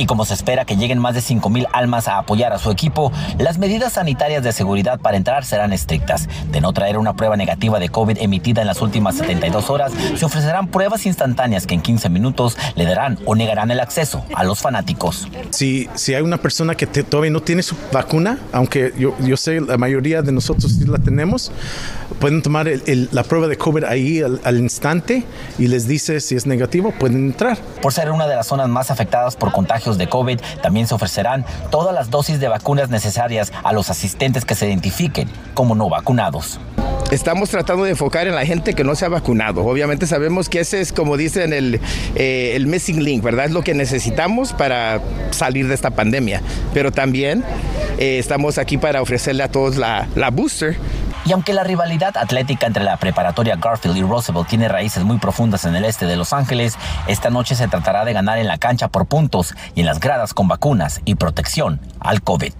Y 0.00 0.06
como 0.06 0.24
se 0.24 0.32
espera 0.32 0.64
que 0.64 0.76
lleguen 0.76 0.98
más 0.98 1.14
de 1.14 1.20
5 1.20 1.50
mil 1.50 1.66
almas 1.74 2.08
a 2.08 2.16
apoyar 2.16 2.54
a 2.54 2.58
su 2.58 2.70
equipo, 2.70 3.12
las 3.38 3.58
medidas 3.58 3.92
sanitarias 3.92 4.42
de 4.42 4.50
seguridad 4.50 4.98
para 4.98 5.18
entrar 5.18 5.44
serán 5.44 5.74
estrictas. 5.74 6.26
De 6.50 6.62
no 6.62 6.72
traer 6.72 6.96
una 6.96 7.16
prueba 7.16 7.36
negativa 7.36 7.78
de 7.78 7.90
COVID 7.90 8.16
emitida 8.18 8.62
en 8.62 8.66
las 8.66 8.80
últimas 8.80 9.16
72 9.16 9.68
horas, 9.68 9.92
se 10.16 10.24
ofrecerán 10.24 10.68
pruebas 10.68 11.04
instantáneas 11.04 11.66
que 11.66 11.74
en 11.74 11.82
15 11.82 12.08
minutos 12.08 12.56
le 12.76 12.86
darán 12.86 13.18
o 13.26 13.34
negarán 13.34 13.70
el 13.70 13.78
acceso 13.78 14.24
a 14.34 14.42
los 14.42 14.60
fanáticos. 14.60 15.28
Si, 15.50 15.90
si 15.94 16.14
hay 16.14 16.22
una 16.22 16.38
persona 16.38 16.76
que 16.76 16.86
todavía 16.86 17.30
no 17.30 17.42
tiene 17.42 17.62
su 17.62 17.76
vacuna, 17.92 18.38
aunque 18.52 18.94
yo, 18.98 19.14
yo 19.18 19.36
sé 19.36 19.60
la 19.60 19.76
mayoría 19.76 20.22
de 20.22 20.32
nosotros 20.32 20.72
sí 20.78 20.86
la 20.86 20.96
tenemos, 20.96 21.52
pueden 22.20 22.40
tomar 22.40 22.70
la 22.86 23.22
prueba 23.24 23.48
de 23.48 23.58
COVID 23.58 23.84
ahí 23.84 24.22
al, 24.22 24.40
al 24.44 24.56
instante 24.56 25.24
y 25.58 25.66
les 25.66 25.86
dice 25.86 26.20
si 26.20 26.36
es 26.36 26.46
negativo, 26.46 26.90
pueden 26.98 27.26
entrar. 27.26 27.58
Por 27.82 27.92
ser 27.92 28.10
una 28.10 28.26
de 28.26 28.36
las 28.36 28.46
zonas 28.46 28.70
más 28.70 28.90
afectadas 28.90 29.36
por 29.36 29.52
contagios 29.52 29.89
de 29.98 30.08
COVID, 30.08 30.40
también 30.62 30.86
se 30.86 30.94
ofrecerán 30.94 31.44
todas 31.70 31.94
las 31.94 32.10
dosis 32.10 32.40
de 32.40 32.48
vacunas 32.48 32.90
necesarias 32.90 33.52
a 33.62 33.72
los 33.72 33.90
asistentes 33.90 34.44
que 34.44 34.54
se 34.54 34.66
identifiquen 34.66 35.28
como 35.54 35.74
no 35.74 35.88
vacunados. 35.88 36.60
Estamos 37.10 37.50
tratando 37.50 37.82
de 37.82 37.90
enfocar 37.90 38.28
en 38.28 38.36
la 38.36 38.46
gente 38.46 38.74
que 38.74 38.84
no 38.84 38.94
se 38.94 39.04
ha 39.04 39.08
vacunado. 39.08 39.66
Obviamente 39.66 40.06
sabemos 40.06 40.48
que 40.48 40.60
ese 40.60 40.80
es, 40.80 40.92
como 40.92 41.16
dicen, 41.16 41.52
el, 41.52 41.80
eh, 42.14 42.52
el 42.54 42.68
missing 42.68 43.02
link, 43.02 43.24
¿verdad? 43.24 43.46
Es 43.46 43.50
lo 43.50 43.62
que 43.62 43.74
necesitamos 43.74 44.52
para 44.52 45.00
salir 45.32 45.66
de 45.66 45.74
esta 45.74 45.90
pandemia. 45.90 46.40
Pero 46.72 46.92
también 46.92 47.42
eh, 47.98 48.20
estamos 48.20 48.58
aquí 48.58 48.78
para 48.78 49.02
ofrecerle 49.02 49.42
a 49.42 49.48
todos 49.48 49.76
la, 49.76 50.06
la 50.14 50.30
booster 50.30 50.76
y 51.30 51.32
aunque 51.32 51.52
la 51.52 51.62
rivalidad 51.62 52.16
atlética 52.16 52.66
entre 52.66 52.82
la 52.82 52.96
preparatoria 52.96 53.54
Garfield 53.54 53.96
y 53.96 54.02
Roosevelt 54.02 54.48
tiene 54.48 54.66
raíces 54.66 55.04
muy 55.04 55.18
profundas 55.18 55.64
en 55.64 55.76
el 55.76 55.84
este 55.84 56.06
de 56.06 56.16
Los 56.16 56.32
Ángeles, 56.32 56.76
esta 57.06 57.30
noche 57.30 57.54
se 57.54 57.68
tratará 57.68 58.04
de 58.04 58.12
ganar 58.12 58.38
en 58.38 58.48
la 58.48 58.58
cancha 58.58 58.88
por 58.88 59.06
puntos 59.06 59.54
y 59.76 59.80
en 59.80 59.86
las 59.86 60.00
gradas 60.00 60.34
con 60.34 60.48
vacunas 60.48 61.00
y 61.04 61.14
protección 61.14 61.80
al 62.00 62.20
COVID. 62.22 62.52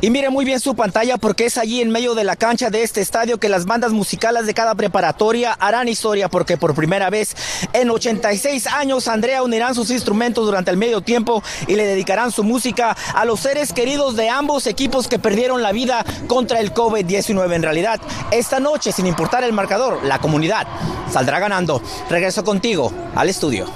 Y 0.00 0.10
mire 0.10 0.28
muy 0.28 0.44
bien 0.44 0.60
su 0.60 0.74
pantalla 0.74 1.16
porque 1.16 1.46
es 1.46 1.56
allí 1.56 1.80
en 1.80 1.90
medio 1.90 2.14
de 2.14 2.24
la 2.24 2.36
cancha 2.36 2.68
de 2.68 2.82
este 2.82 3.00
estadio 3.00 3.38
que 3.38 3.48
las 3.48 3.64
bandas 3.64 3.92
musicales 3.92 4.44
de 4.44 4.52
cada 4.52 4.74
preparatoria 4.74 5.52
harán 5.52 5.88
historia 5.88 6.28
porque 6.28 6.58
por 6.58 6.74
primera 6.74 7.08
vez 7.08 7.34
en 7.72 7.88
86 7.88 8.66
años 8.66 9.08
Andrea 9.08 9.42
unirán 9.42 9.74
sus 9.74 9.90
instrumentos 9.90 10.44
durante 10.44 10.70
el 10.70 10.76
medio 10.76 11.00
tiempo 11.00 11.42
y 11.66 11.76
le 11.76 11.86
dedicarán 11.86 12.30
su 12.30 12.44
música 12.44 12.94
a 13.14 13.24
los 13.24 13.40
seres 13.40 13.72
queridos 13.72 14.16
de 14.16 14.28
ambos 14.28 14.66
equipos 14.66 15.08
que 15.08 15.18
perdieron 15.18 15.62
la 15.62 15.72
vida 15.72 16.04
contra 16.26 16.60
el 16.60 16.74
COVID-19. 16.74 17.54
En 17.54 17.62
realidad, 17.62 18.00
esta 18.30 18.60
noche, 18.60 18.92
sin 18.92 19.06
importar 19.06 19.44
el 19.44 19.52
marcador, 19.54 20.04
la 20.04 20.18
comunidad 20.18 20.66
saldrá 21.10 21.38
ganando. 21.38 21.80
Regreso 22.10 22.44
contigo 22.44 22.92
al 23.14 23.30
estudio. 23.30 23.66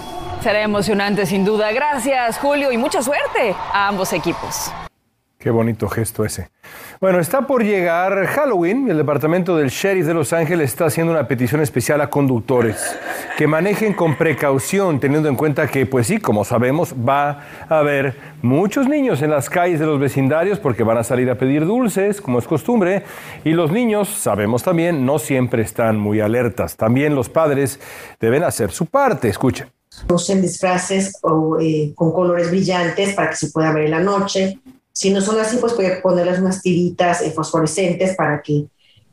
Será 0.43 0.63
emocionante 0.63 1.25
sin 1.25 1.45
duda. 1.45 1.73
Gracias 1.73 2.39
Julio 2.39 2.73
y 2.73 2.77
mucha 2.77 3.03
suerte 3.03 3.55
a 3.73 3.89
ambos 3.89 4.13
equipos. 4.13 4.71
Qué 5.41 5.49
bonito 5.49 5.89
gesto 5.89 6.27
ese. 6.27 6.51
Bueno, 7.01 7.19
está 7.19 7.47
por 7.47 7.65
llegar 7.65 8.27
Halloween. 8.27 8.91
El 8.91 8.99
departamento 8.99 9.57
del 9.57 9.71
sheriff 9.71 10.07
de 10.07 10.13
Los 10.13 10.35
Ángeles 10.35 10.69
está 10.69 10.85
haciendo 10.85 11.15
una 11.15 11.27
petición 11.27 11.63
especial 11.63 12.03
a 12.03 12.11
conductores 12.11 12.99
que 13.39 13.47
manejen 13.47 13.95
con 13.95 14.17
precaución, 14.17 15.01
teniendo 15.01 15.31
en 15.31 15.37
cuenta 15.37 15.67
que, 15.67 15.87
pues 15.87 16.09
sí, 16.09 16.19
como 16.19 16.45
sabemos, 16.45 16.93
va 16.93 17.47
a 17.71 17.79
haber 17.79 18.17
muchos 18.43 18.87
niños 18.87 19.23
en 19.23 19.31
las 19.31 19.49
calles 19.49 19.81
de 19.81 19.87
los 19.87 19.99
vecindarios 19.99 20.59
porque 20.59 20.83
van 20.83 20.99
a 20.99 21.05
salir 21.05 21.31
a 21.31 21.37
pedir 21.37 21.65
dulces, 21.65 22.21
como 22.21 22.39
es 22.39 22.47
costumbre, 22.47 23.05
y 23.43 23.53
los 23.53 23.73
niños, 23.73 24.11
sabemos 24.11 24.63
también, 24.63 25.07
no 25.07 25.19
siempre 25.19 25.63
están 25.63 25.99
muy 25.99 26.21
alertas. 26.21 26.77
También 26.77 27.15
los 27.15 27.31
padres 27.31 27.81
deben 28.21 28.45
hacer 28.45 28.73
su 28.73 28.85
parte. 28.85 29.31
Escuchen. 29.31 29.69
Usen 30.07 30.43
disfraces 30.43 31.19
eh, 31.63 31.95
con 31.95 32.13
colores 32.13 32.51
brillantes 32.51 33.15
para 33.15 33.31
que 33.31 33.37
se 33.37 33.51
pueda 33.51 33.73
ver 33.73 33.85
en 33.85 33.93
la 33.93 34.01
noche 34.01 34.61
si 34.93 35.11
no 35.11 35.21
son 35.21 35.41
así, 35.41 35.57
pues 35.59 35.73
puede 35.73 36.01
ponerles 36.01 36.39
unas 36.39 36.63
tiritas 36.63 37.23
fosforescentes 37.35 38.17
para 38.17 38.43
que 38.43 38.67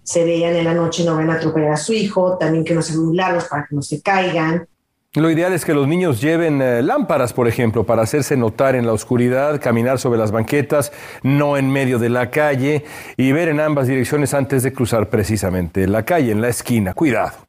se 0.03 0.23
vean 0.23 0.55
en 0.55 0.65
la 0.65 0.73
noche 0.73 1.03
y 1.03 1.05
no 1.05 1.15
vayan 1.15 1.31
a 1.31 1.33
atropellar 1.33 1.73
a 1.73 1.77
su 1.77 1.93
hijo, 1.93 2.37
también 2.37 2.63
que 2.63 2.73
no 2.73 2.81
sean 2.81 3.05
muy 3.05 3.17
para 3.17 3.65
que 3.67 3.75
no 3.75 3.81
se 3.81 4.01
caigan. 4.01 4.67
Lo 5.13 5.31
ideal 5.31 5.51
es 5.53 5.65
que 5.65 5.73
los 5.73 5.87
niños 5.87 6.21
lleven 6.21 6.61
eh, 6.61 6.83
lámparas, 6.83 7.33
por 7.33 7.47
ejemplo, 7.47 7.85
para 7.85 8.03
hacerse 8.03 8.37
notar 8.37 8.75
en 8.75 8.85
la 8.85 8.93
oscuridad, 8.93 9.59
caminar 9.59 9.97
sobre 9.97 10.19
las 10.19 10.31
banquetas, 10.31 10.91
no 11.23 11.57
en 11.57 11.71
medio 11.71 11.97
de 11.97 12.09
la 12.09 12.29
calle 12.29 12.85
y 13.15 13.31
ver 13.31 13.49
en 13.49 13.59
ambas 13.59 13.87
direcciones 13.87 14.33
antes 14.33 14.63
de 14.63 14.73
cruzar 14.73 15.09
precisamente 15.09 15.87
la 15.87 16.03
calle, 16.03 16.31
en 16.31 16.41
la 16.41 16.49
esquina. 16.49 16.93
Cuidado. 16.93 17.46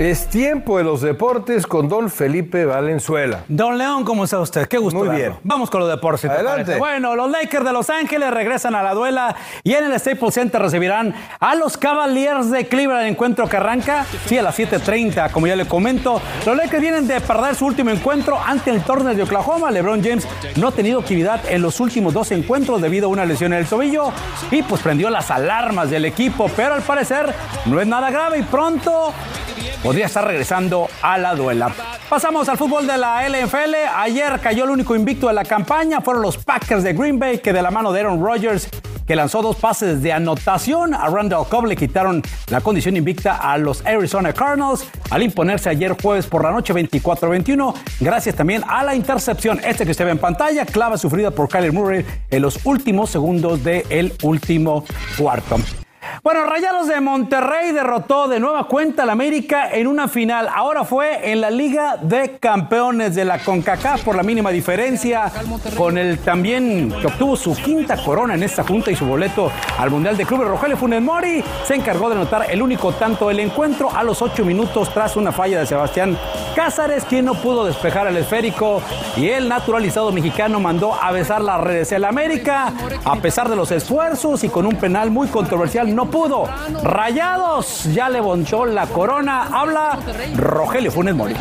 Es 0.00 0.28
tiempo 0.28 0.78
de 0.78 0.84
los 0.84 1.02
deportes 1.02 1.66
con 1.66 1.86
don 1.86 2.08
Felipe 2.08 2.64
Valenzuela. 2.64 3.44
Don 3.48 3.76
León, 3.76 4.02
¿cómo 4.02 4.24
está 4.24 4.40
usted? 4.40 4.66
Qué 4.66 4.78
gusto. 4.78 4.98
Muy 4.98 5.14
bien. 5.14 5.34
Vamos 5.42 5.68
con 5.68 5.80
los 5.80 5.90
deportes. 5.90 6.24
Adelante. 6.30 6.78
Bueno, 6.78 7.14
los 7.14 7.30
Lakers 7.30 7.66
de 7.66 7.72
Los 7.74 7.90
Ángeles 7.90 8.30
regresan 8.30 8.74
a 8.74 8.82
la 8.82 8.94
duela 8.94 9.36
y 9.62 9.74
en 9.74 9.84
el 9.84 10.00
Staples 10.00 10.32
Center 10.32 10.58
recibirán 10.62 11.14
a 11.38 11.54
los 11.54 11.76
Cavaliers 11.76 12.50
de 12.50 12.66
Cleveland. 12.66 13.08
Encuentro 13.08 13.46
que 13.46 13.58
arranca, 13.58 14.06
sí, 14.24 14.38
a 14.38 14.42
las 14.42 14.58
7:30. 14.58 15.30
Como 15.32 15.46
ya 15.46 15.54
le 15.54 15.66
comento, 15.66 16.22
los 16.46 16.56
Lakers 16.56 16.80
vienen 16.80 17.06
de 17.06 17.20
perder 17.20 17.54
su 17.54 17.66
último 17.66 17.90
encuentro 17.90 18.40
ante 18.42 18.70
el 18.70 18.82
Torneo 18.82 19.14
de 19.14 19.24
Oklahoma. 19.24 19.70
LeBron 19.70 20.02
James 20.02 20.26
no 20.56 20.68
ha 20.68 20.72
tenido 20.72 21.00
actividad 21.00 21.42
en 21.46 21.60
los 21.60 21.78
últimos 21.78 22.14
dos 22.14 22.30
encuentros 22.30 22.80
debido 22.80 23.08
a 23.08 23.10
una 23.10 23.26
lesión 23.26 23.52
en 23.52 23.58
el 23.58 23.66
tobillo 23.66 24.14
y 24.50 24.62
pues 24.62 24.80
prendió 24.80 25.10
las 25.10 25.30
alarmas 25.30 25.90
del 25.90 26.06
equipo, 26.06 26.50
pero 26.56 26.72
al 26.72 26.82
parecer 26.82 27.34
no 27.66 27.78
es 27.78 27.86
nada 27.86 28.10
grave 28.10 28.38
y 28.38 28.42
pronto 28.44 29.12
podría 29.82 30.06
estar 30.06 30.26
regresando 30.26 30.88
a 31.02 31.18
la 31.18 31.34
duela. 31.34 31.72
Pasamos 32.08 32.48
al 32.48 32.58
fútbol 32.58 32.86
de 32.86 32.98
la 32.98 33.28
LFL. 33.28 33.74
Ayer 33.96 34.40
cayó 34.40 34.64
el 34.64 34.70
único 34.70 34.94
invicto 34.94 35.28
de 35.28 35.34
la 35.34 35.44
campaña. 35.44 36.00
Fueron 36.00 36.22
los 36.22 36.36
Packers 36.38 36.82
de 36.82 36.92
Green 36.92 37.18
Bay 37.18 37.38
que 37.38 37.52
de 37.52 37.62
la 37.62 37.70
mano 37.70 37.92
de 37.92 38.00
Aaron 38.00 38.22
Rodgers 38.22 38.68
que 39.10 39.16
lanzó 39.16 39.42
dos 39.42 39.56
pases 39.56 40.02
de 40.02 40.12
anotación. 40.12 40.94
A 40.94 41.08
Randall 41.08 41.44
Cobb 41.48 41.66
le 41.66 41.74
quitaron 41.74 42.22
la 42.48 42.60
condición 42.60 42.96
invicta 42.96 43.38
a 43.38 43.58
los 43.58 43.84
Arizona 43.84 44.32
Cardinals 44.32 44.84
al 45.10 45.24
imponerse 45.24 45.68
ayer 45.68 45.96
jueves 46.00 46.26
por 46.26 46.44
la 46.44 46.52
noche 46.52 46.72
24-21. 46.72 47.74
Gracias 47.98 48.36
también 48.36 48.62
a 48.68 48.84
la 48.84 48.94
intercepción, 48.94 49.60
este 49.64 49.84
que 49.84 49.90
usted 49.90 50.04
ve 50.04 50.12
en 50.12 50.18
pantalla, 50.18 50.64
clava 50.64 50.96
sufrida 50.96 51.32
por 51.32 51.48
Kyler 51.48 51.72
Murray 51.72 52.06
en 52.30 52.42
los 52.42 52.64
últimos 52.64 53.10
segundos 53.10 53.64
del 53.64 54.12
último 54.22 54.84
cuarto. 55.18 55.56
Bueno, 56.22 56.44
Rayados 56.44 56.86
de 56.86 57.00
Monterrey 57.00 57.72
derrotó 57.72 58.28
de 58.28 58.38
nueva 58.40 58.64
cuenta 58.64 59.04
al 59.04 59.10
América 59.10 59.70
en 59.72 59.86
una 59.86 60.06
final. 60.06 60.50
Ahora 60.54 60.84
fue 60.84 61.32
en 61.32 61.40
la 61.40 61.48
Liga 61.48 61.96
de 61.96 62.36
Campeones 62.38 63.14
de 63.14 63.24
la 63.24 63.38
CONCACAF 63.38 64.02
por 64.04 64.16
la 64.16 64.22
mínima 64.22 64.50
diferencia, 64.50 65.32
con 65.78 65.96
el 65.96 66.18
también 66.18 66.92
que 67.00 67.06
obtuvo 67.06 67.36
su 67.36 67.56
quinta 67.56 67.96
corona 68.04 68.34
en 68.34 68.42
esta 68.42 68.62
junta 68.64 68.90
y 68.90 68.96
su 68.96 69.06
boleto 69.06 69.50
al 69.78 69.90
Mundial 69.90 70.18
de 70.18 70.26
Clubes. 70.26 70.46
Rogelio 70.46 70.76
Funes 70.76 71.00
Mori 71.00 71.42
se 71.64 71.76
encargó 71.76 72.10
de 72.10 72.16
anotar 72.16 72.50
el 72.50 72.60
único 72.60 72.92
tanto 72.92 73.28
del 73.28 73.40
encuentro 73.40 73.90
a 73.90 74.02
los 74.02 74.20
ocho 74.20 74.44
minutos 74.44 74.92
tras 74.92 75.16
una 75.16 75.32
falla 75.32 75.60
de 75.60 75.66
Sebastián 75.66 76.18
Cázares, 76.54 77.06
quien 77.06 77.24
no 77.24 77.34
pudo 77.34 77.64
despejar 77.64 78.06
el 78.08 78.18
esférico 78.18 78.82
y 79.16 79.30
el 79.30 79.48
naturalizado 79.48 80.12
mexicano 80.12 80.60
mandó 80.60 80.92
a 80.92 81.12
besar 81.12 81.40
las 81.40 81.62
redes. 81.62 81.92
El 81.92 82.04
América, 82.04 82.74
a 83.06 83.16
pesar 83.16 83.48
de 83.48 83.56
los 83.56 83.70
esfuerzos 83.70 84.44
y 84.44 84.50
con 84.50 84.66
un 84.66 84.76
penal 84.76 85.10
muy 85.10 85.28
controversial, 85.28 85.94
no 85.94 86.09
pudo. 86.10 86.48
Rayados 86.82 87.84
ya 87.92 88.08
le 88.08 88.20
bonchó 88.20 88.66
la 88.66 88.86
corona. 88.86 89.44
Habla 89.44 89.98
Rogelio 90.36 90.90
Funes 90.90 91.14
Mori. 91.14 91.34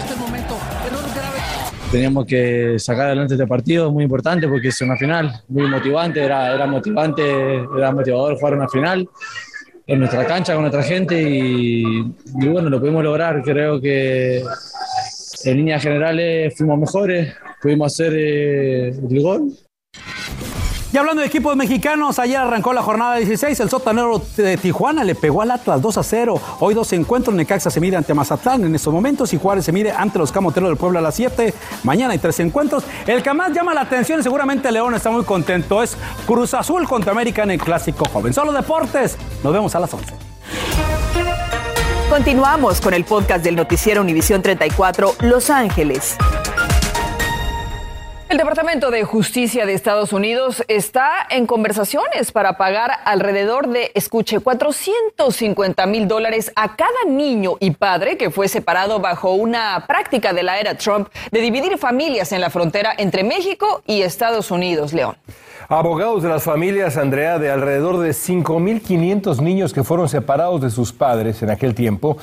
teníamos 1.92 2.26
que 2.26 2.78
sacar 2.78 3.08
adelante 3.08 3.34
este 3.34 3.48
partido, 3.48 3.92
muy 3.92 4.04
importante 4.04 4.48
porque 4.48 4.68
es 4.68 4.80
una 4.82 4.96
final, 4.96 5.42
muy 5.48 5.68
motivante, 5.68 6.24
era, 6.24 6.54
era 6.54 6.68
motivante, 6.68 7.24
era 7.76 7.92
motivador 7.92 8.38
jugar 8.38 8.54
una 8.54 8.68
final 8.68 9.10
en 9.88 10.00
nuestra 10.00 10.26
cancha 10.28 10.54
con 10.54 10.62
nuestra 10.62 10.84
gente 10.84 11.20
y, 11.20 12.02
bueno, 12.34 12.70
lo 12.70 12.80
pudimos 12.80 13.04
lograr. 13.04 13.42
Creo 13.42 13.82
que 13.82 14.44
en 15.46 15.58
líneas 15.58 15.82
generales 15.82 16.54
fuimos 16.56 16.78
mejores, 16.78 17.34
pudimos 17.60 17.92
hacer 17.92 18.14
eh, 18.16 18.90
el 18.90 19.22
gol 19.22 19.52
y 20.92 20.98
hablando 20.98 21.22
de 21.22 21.28
equipos 21.28 21.56
mexicanos, 21.56 22.18
ayer 22.18 22.38
arrancó 22.38 22.74
la 22.74 22.82
jornada 22.82 23.18
16. 23.18 23.60
El 23.60 23.70
sotanero 23.70 24.22
de 24.36 24.58
Tijuana 24.58 25.04
le 25.04 25.14
pegó 25.14 25.44
al 25.44 25.52
Atlas 25.52 25.80
2 25.82 25.98
a 26.00 26.04
0. 26.04 26.42
Hoy 26.60 26.74
dos 26.74 26.92
encuentros. 26.94 27.36
Necaxa 27.36 27.70
se 27.70 27.80
mide 27.80 27.96
ante 27.96 28.16
Mazatlán 28.16 28.64
en 28.64 28.74
estos 28.74 28.92
momentos 28.92 29.32
y 29.34 29.38
Juárez 29.38 29.66
se 29.66 29.72
mide 29.72 29.92
ante 29.92 30.18
los 30.18 30.32
Camoteros 30.32 30.70
del 30.70 30.78
Pueblo 30.78 30.98
a 30.98 31.02
las 31.04 31.14
7. 31.14 31.54
Mañana 31.84 32.14
hay 32.14 32.20
tres 32.20 32.40
encuentros. 32.40 32.84
El 33.06 33.22
que 33.22 33.32
más 33.34 33.54
llama 33.54 33.76
la 33.76 33.82
atención 33.82 34.20
y 34.20 34.24
seguramente 34.24 34.72
León 34.72 34.96
está 34.96 35.12
muy 35.12 35.24
contento 35.24 35.84
es 35.84 35.96
Cruz 36.26 36.56
Azul 36.56 36.88
contra 36.88 37.12
América 37.12 37.44
en 37.44 37.52
el 37.52 37.60
Clásico 37.60 38.06
Joven. 38.12 38.34
Solo 38.34 38.52
deportes. 38.52 39.16
Nos 39.44 39.54
vemos 39.54 39.76
a 39.76 39.80
las 39.80 39.94
11. 39.94 40.14
Continuamos 42.10 42.82
con 42.82 42.96
el 42.96 43.06
podcast 43.06 43.44
del 43.44 43.56
noticiero 43.56 44.02
Univisión 44.02 44.42
34 44.42 45.14
Los 45.22 45.52
Ángeles. 45.52 46.18
El 48.30 48.38
Departamento 48.38 48.92
de 48.92 49.06
Justicia 49.06 49.66
de 49.66 49.74
Estados 49.74 50.14
Unidos 50.14 50.64
está 50.68 51.10
en 51.32 51.48
conversaciones 51.48 52.32
para 52.32 52.58
pagar 52.58 52.92
alrededor 53.06 53.70
de, 53.70 53.92
escuche, 53.96 54.40
450 54.40 55.88
mil 55.88 56.08
dólares 56.08 56.52
a 56.56 56.76
cada 56.76 57.06
niño 57.08 57.54
y 57.60 57.72
padre 57.72 58.18
que 58.18 58.30
fue 58.30 58.48
separado 58.48 59.00
bajo 59.00 59.34
una 59.34 59.84
práctica 59.88 60.32
de 60.32 60.44
la 60.44 60.60
era 60.60 60.78
Trump 60.78 61.10
de 61.32 61.42
dividir 61.42 61.80
familias 61.80 62.32
en 62.32 62.42
la 62.42 62.52
frontera 62.52 62.94
entre 62.96 63.24
México 63.24 63.82
y 63.88 64.04
Estados 64.04 64.52
Unidos. 64.52 64.94
León. 64.94 65.16
Abogados 65.72 66.24
de 66.24 66.30
las 66.30 66.42
familias, 66.42 66.98
Andrea, 66.98 67.38
de 67.38 67.52
alrededor 67.52 68.00
de 68.00 68.10
5.500 68.10 69.40
niños 69.40 69.72
que 69.72 69.84
fueron 69.84 70.10
separados 70.10 70.62
de 70.62 70.72
sus 70.72 70.92
padres 70.92 71.44
en 71.44 71.52
aquel 71.52 71.76
tiempo, 71.76 72.18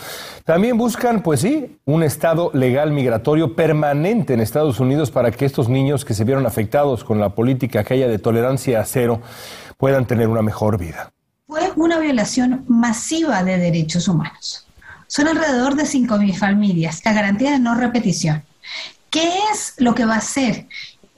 también 0.45 0.77
buscan, 0.77 1.23
pues 1.23 1.43
sí, 1.43 1.79
un 1.85 2.03
estado 2.03 2.51
legal 2.55 2.91
migratorio 2.91 3.55
permanente 3.55 4.35
en 4.35 4.41
Estados 4.41 4.81
Unidos 4.81 5.13
para 5.13 5.31
que 5.31 5.45
estos 5.45 5.69
niños 5.69 5.96
que 6.05 6.15
se 6.15 6.25
vieron 6.25 6.47
afectados 6.47 7.05
con 7.05 7.19
la 7.19 7.31
política 7.31 7.81
aquella 7.81 8.09
de 8.09 8.19
tolerancia 8.19 8.85
cero 8.85 9.21
puedan 9.76 10.07
tener 10.07 10.29
una 10.29 10.43
mejor 10.43 10.79
vida. 10.79 11.12
Fue 11.47 11.73
una 11.76 11.99
violación 11.99 12.65
masiva 12.69 13.43
de 13.43 13.59
derechos 13.59 14.09
humanos. 14.09 14.67
Son 15.07 15.29
alrededor 15.29 15.76
de 15.76 15.85
5.000 15.85 16.35
familias, 16.35 17.00
la 17.05 17.12
garantía 17.12 17.53
de 17.53 17.61
no 17.61 17.75
repetición. 17.75 18.43
¿Qué 19.11 19.31
es 19.53 19.75
lo 19.79 19.95
que 19.95 20.05
va 20.05 20.15
a 20.15 20.19
hacer 20.19 20.67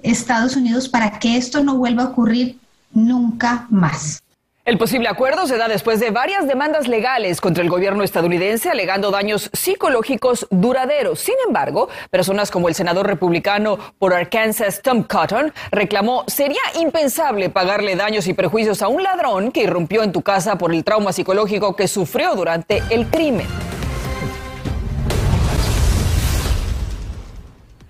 Estados 0.03 0.57
Unidos 0.57 0.89
para 0.89 1.19
que 1.19 1.37
esto 1.37 1.63
no 1.63 1.77
vuelva 1.77 2.05
a 2.05 2.07
ocurrir 2.07 2.59
nunca 2.93 3.67
más. 3.71 4.23
El 4.69 4.77
posible 4.77 5.09
acuerdo 5.09 5.47
se 5.47 5.57
da 5.57 5.67
después 5.67 5.99
de 5.99 6.11
varias 6.11 6.47
demandas 6.47 6.89
legales 6.89 7.41
contra 7.41 7.63
el 7.65 7.71
gobierno 7.71 8.05
estadounidense 8.05 8.69
alegando 8.69 9.11
daños 9.11 9.49
psicológicos 9.55 10.47
duraderos. 10.51 11.21
Sin 11.21 11.37
embargo, 11.47 11.89
personas 12.11 12.51
como 12.51 12.69
el 12.69 12.75
senador 12.75 13.07
republicano 13.07 13.79
por 13.99 14.13
Arkansas, 14.13 14.83
Tom 14.83 15.05
Cotton, 15.05 15.55
reclamó 15.71 16.25
sería 16.27 16.61
impensable 16.79 17.49
pagarle 17.49 17.97
daños 17.97 18.27
y 18.27 18.35
perjuicios 18.35 18.83
a 18.83 18.89
un 18.89 19.03
ladrón 19.03 19.53
que 19.53 19.63
irrumpió 19.63 20.03
en 20.03 20.13
tu 20.13 20.21
casa 20.21 20.59
por 20.59 20.75
el 20.75 20.85
trauma 20.85 21.15
psicológico 21.15 21.75
que 21.75 21.89
sufrió 21.89 22.35
durante 22.35 22.83
el 22.91 23.07
crimen. 23.07 23.47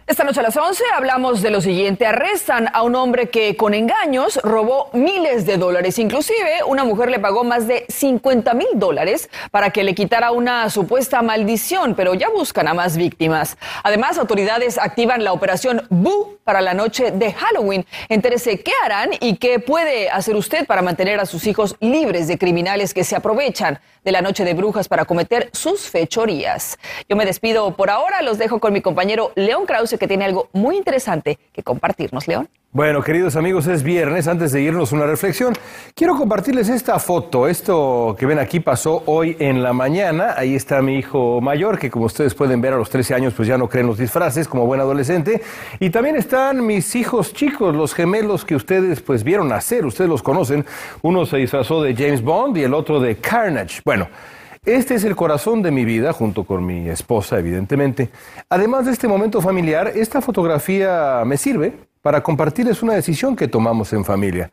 Esta 0.09 0.25
noche 0.25 0.41
a 0.41 0.43
las 0.43 0.57
11 0.57 0.85
hablamos 0.97 1.43
de 1.43 1.51
lo 1.51 1.61
siguiente. 1.61 2.07
Arrestan 2.07 2.71
a 2.73 2.81
un 2.83 2.95
hombre 2.95 3.29
que 3.29 3.59
con 3.59 3.75
engaños 3.75 4.41
robó 4.43 4.89
miles 4.95 5.45
de 5.45 5.59
dólares. 5.59 5.99
Inclusive 5.99 6.65
una 6.67 6.83
mujer 6.83 7.11
le 7.11 7.19
pagó 7.19 7.45
más 7.45 7.69
de 7.69 7.85
50 7.91 8.55
mil 8.55 8.69
dólares 8.77 9.29
para 9.51 9.69
que 9.69 9.85
le 9.85 9.95
quitara 9.95 10.31
una 10.31 10.71
supuesta 10.71 11.21
maldición, 11.21 11.95
pero 11.95 12.15
ya 12.15 12.31
buscan 12.31 12.69
a 12.69 12.73
más 12.73 12.97
víctimas. 12.97 13.59
Además, 13.83 14.17
autoridades 14.17 14.79
activan 14.79 15.25
la 15.25 15.35
operación 15.35 15.87
Boo 15.91 16.39
para 16.43 16.63
la 16.63 16.73
noche 16.73 17.11
de 17.11 17.35
Halloween. 17.35 17.85
Entérese 18.09 18.61
qué 18.61 18.73
harán 18.83 19.11
y 19.21 19.37
qué 19.37 19.59
puede 19.59 20.09
hacer 20.09 20.37
usted 20.37 20.67
para 20.67 20.81
mantener 20.81 21.21
a 21.21 21.27
sus 21.27 21.47
hijos 21.47 21.77
libres 21.81 22.29
de 22.29 22.39
criminales 22.39 22.95
que 22.95 23.05
se 23.05 23.15
aprovechan 23.15 23.79
de 24.03 24.13
la 24.13 24.23
noche 24.23 24.47
de 24.47 24.55
brujas 24.55 24.89
para 24.89 25.05
cometer 25.05 25.51
sus 25.53 25.91
fechorías. 25.91 26.79
Yo 27.11 27.17
me 27.17 27.27
despido 27.27 27.77
por 27.77 27.91
ahora. 27.91 28.23
Los 28.23 28.39
dejo 28.39 28.59
con 28.59 28.73
mi 28.73 28.81
compañero 28.81 29.33
León 29.35 29.67
Krause 29.67 29.98
que 29.99 30.09
tiene 30.09 30.25
algo 30.25 30.49
muy 30.53 30.77
interesante 30.77 31.39
que 31.53 31.63
compartirnos, 31.63 32.29
León. 32.29 32.49
Bueno, 32.71 33.03
queridos 33.03 33.35
amigos, 33.35 33.67
es 33.67 33.83
viernes. 33.83 34.29
Antes 34.29 34.53
de 34.53 34.61
irnos 34.61 34.93
una 34.93 35.07
reflexión, 35.07 35.55
quiero 35.95 36.15
compartirles 36.17 36.69
esta 36.69 36.99
foto. 36.99 37.49
Esto 37.49 38.15
que 38.19 38.27
ven 38.27 38.39
aquí 38.39 38.61
pasó 38.61 39.03
hoy 39.07 39.37
en 39.39 39.63
la 39.63 39.73
mañana. 39.73 40.35
Ahí 40.37 40.55
está 40.55 40.83
mi 40.83 40.99
hijo 40.99 41.41
mayor, 41.41 41.79
que 41.79 41.91
como 41.91 42.05
ustedes 42.05 42.35
pueden 42.35 42.61
ver 42.61 42.75
a 42.75 42.77
los 42.77 42.91
13 42.91 43.15
años, 43.15 43.33
pues 43.35 43.49
ya 43.49 43.57
no 43.57 43.71
creen 43.71 43.87
los 43.87 43.97
disfraces 43.97 44.47
como 44.47 44.67
buen 44.67 44.81
adolescente. 44.81 45.41
Y 45.81 45.89
también 45.89 46.17
están 46.17 46.67
mis 46.67 46.95
hijos 46.95 47.33
chicos, 47.33 47.75
los 47.75 47.95
gemelos 47.95 48.45
que 48.45 48.55
ustedes 48.55 49.01
pues 49.01 49.25
vieron 49.25 49.49
nacer. 49.49 49.87
Ustedes 49.87 50.11
los 50.11 50.23
conocen. 50.23 50.67
Uno 51.01 51.25
se 51.25 51.39
disfrazó 51.39 51.83
de 51.83 51.95
James 51.97 52.23
Bond 52.23 52.59
y 52.59 52.65
el 52.65 52.75
otro 52.75 53.01
de 53.01 53.17
Carnage. 53.17 53.81
Bueno. 53.83 54.09
Este 54.69 54.97
es 54.97 55.05
el 55.05 55.17
corazón 55.17 55.63
de 55.63 55.71
mi 55.71 55.87
vida, 55.87 56.13
junto 56.13 56.45
con 56.45 56.67
mi 56.67 56.91
esposa, 56.91 57.39
evidentemente. 57.39 58.11
Además 58.51 58.85
de 58.85 58.93
este 58.93 59.09
momento 59.09 59.41
familiar, 59.41 59.93
esta 59.97 60.21
fotografía 60.21 61.23
me 61.25 61.39
sirve 61.39 61.73
para 62.03 62.23
compartirles 62.23 62.83
una 62.83 62.93
decisión 62.93 63.35
que 63.35 63.49
tomamos 63.49 63.95
en 63.95 64.05
familia. 64.05 64.51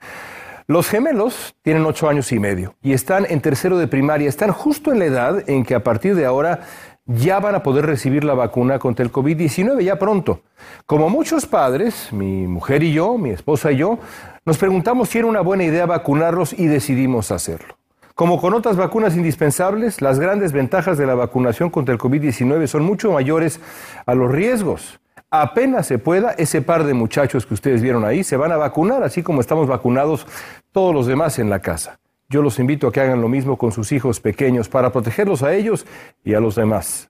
Los 0.67 0.87
gemelos 0.87 1.53
tienen 1.63 1.85
ocho 1.85 2.07
años 2.07 2.31
y 2.31 2.39
medio 2.39 2.75
y 2.81 2.93
están 2.93 3.25
en 3.29 3.41
tercero 3.41 3.77
de 3.77 3.89
primaria, 3.89 4.29
están 4.29 4.53
justo 4.53 4.93
en 4.93 4.99
la 4.99 5.05
edad 5.05 5.49
en 5.49 5.65
que 5.65 5.75
a 5.75 5.83
partir 5.83 6.15
de 6.15 6.25
ahora 6.25 6.61
ya 7.05 7.41
van 7.41 7.55
a 7.55 7.61
poder 7.61 7.85
recibir 7.85 8.23
la 8.23 8.35
vacuna 8.35 8.79
contra 8.79 9.03
el 9.03 9.11
COVID-19 9.11 9.81
ya 9.81 9.99
pronto. 9.99 10.43
Como 10.85 11.09
muchos 11.09 11.45
padres, 11.45 12.13
mi 12.13 12.47
mujer 12.47 12.83
y 12.83 12.93
yo, 12.93 13.17
mi 13.17 13.31
esposa 13.31 13.73
y 13.73 13.77
yo, 13.79 13.99
nos 14.45 14.57
preguntamos 14.57 15.09
si 15.09 15.17
era 15.17 15.27
una 15.27 15.41
buena 15.41 15.65
idea 15.65 15.85
vacunarlos 15.85 16.57
y 16.57 16.67
decidimos 16.67 17.31
hacerlo. 17.31 17.75
Como 18.15 18.39
con 18.39 18.53
otras 18.53 18.77
vacunas 18.77 19.17
indispensables, 19.17 20.01
las 20.01 20.19
grandes 20.19 20.53
ventajas 20.53 20.97
de 20.97 21.05
la 21.05 21.15
vacunación 21.15 21.69
contra 21.69 21.91
el 21.91 21.99
COVID-19 21.99 22.65
son 22.67 22.83
mucho 22.83 23.11
mayores 23.11 23.59
a 24.05 24.15
los 24.15 24.31
riesgos. 24.31 25.01
Apenas 25.29 25.85
se 25.85 25.97
pueda, 25.97 26.31
ese 26.31 26.61
par 26.61 26.85
de 26.85 26.93
muchachos 26.93 27.45
que 27.45 27.53
ustedes 27.53 27.81
vieron 27.81 28.05
ahí 28.05 28.23
se 28.23 28.37
van 28.37 28.53
a 28.53 28.57
vacunar, 28.57 29.03
así 29.03 29.21
como 29.21 29.41
estamos 29.41 29.67
vacunados 29.67 30.25
todos 30.71 30.95
los 30.95 31.07
demás 31.07 31.39
en 31.39 31.49
la 31.49 31.59
casa. 31.59 31.99
Yo 32.29 32.41
los 32.41 32.57
invito 32.57 32.87
a 32.87 32.93
que 32.93 33.01
hagan 33.01 33.19
lo 33.19 33.27
mismo 33.27 33.57
con 33.57 33.73
sus 33.73 33.91
hijos 33.91 34.21
pequeños 34.21 34.69
para 34.69 34.93
protegerlos 34.93 35.43
a 35.43 35.53
ellos 35.53 35.85
y 36.23 36.35
a 36.35 36.39
los 36.39 36.55
demás. 36.55 37.09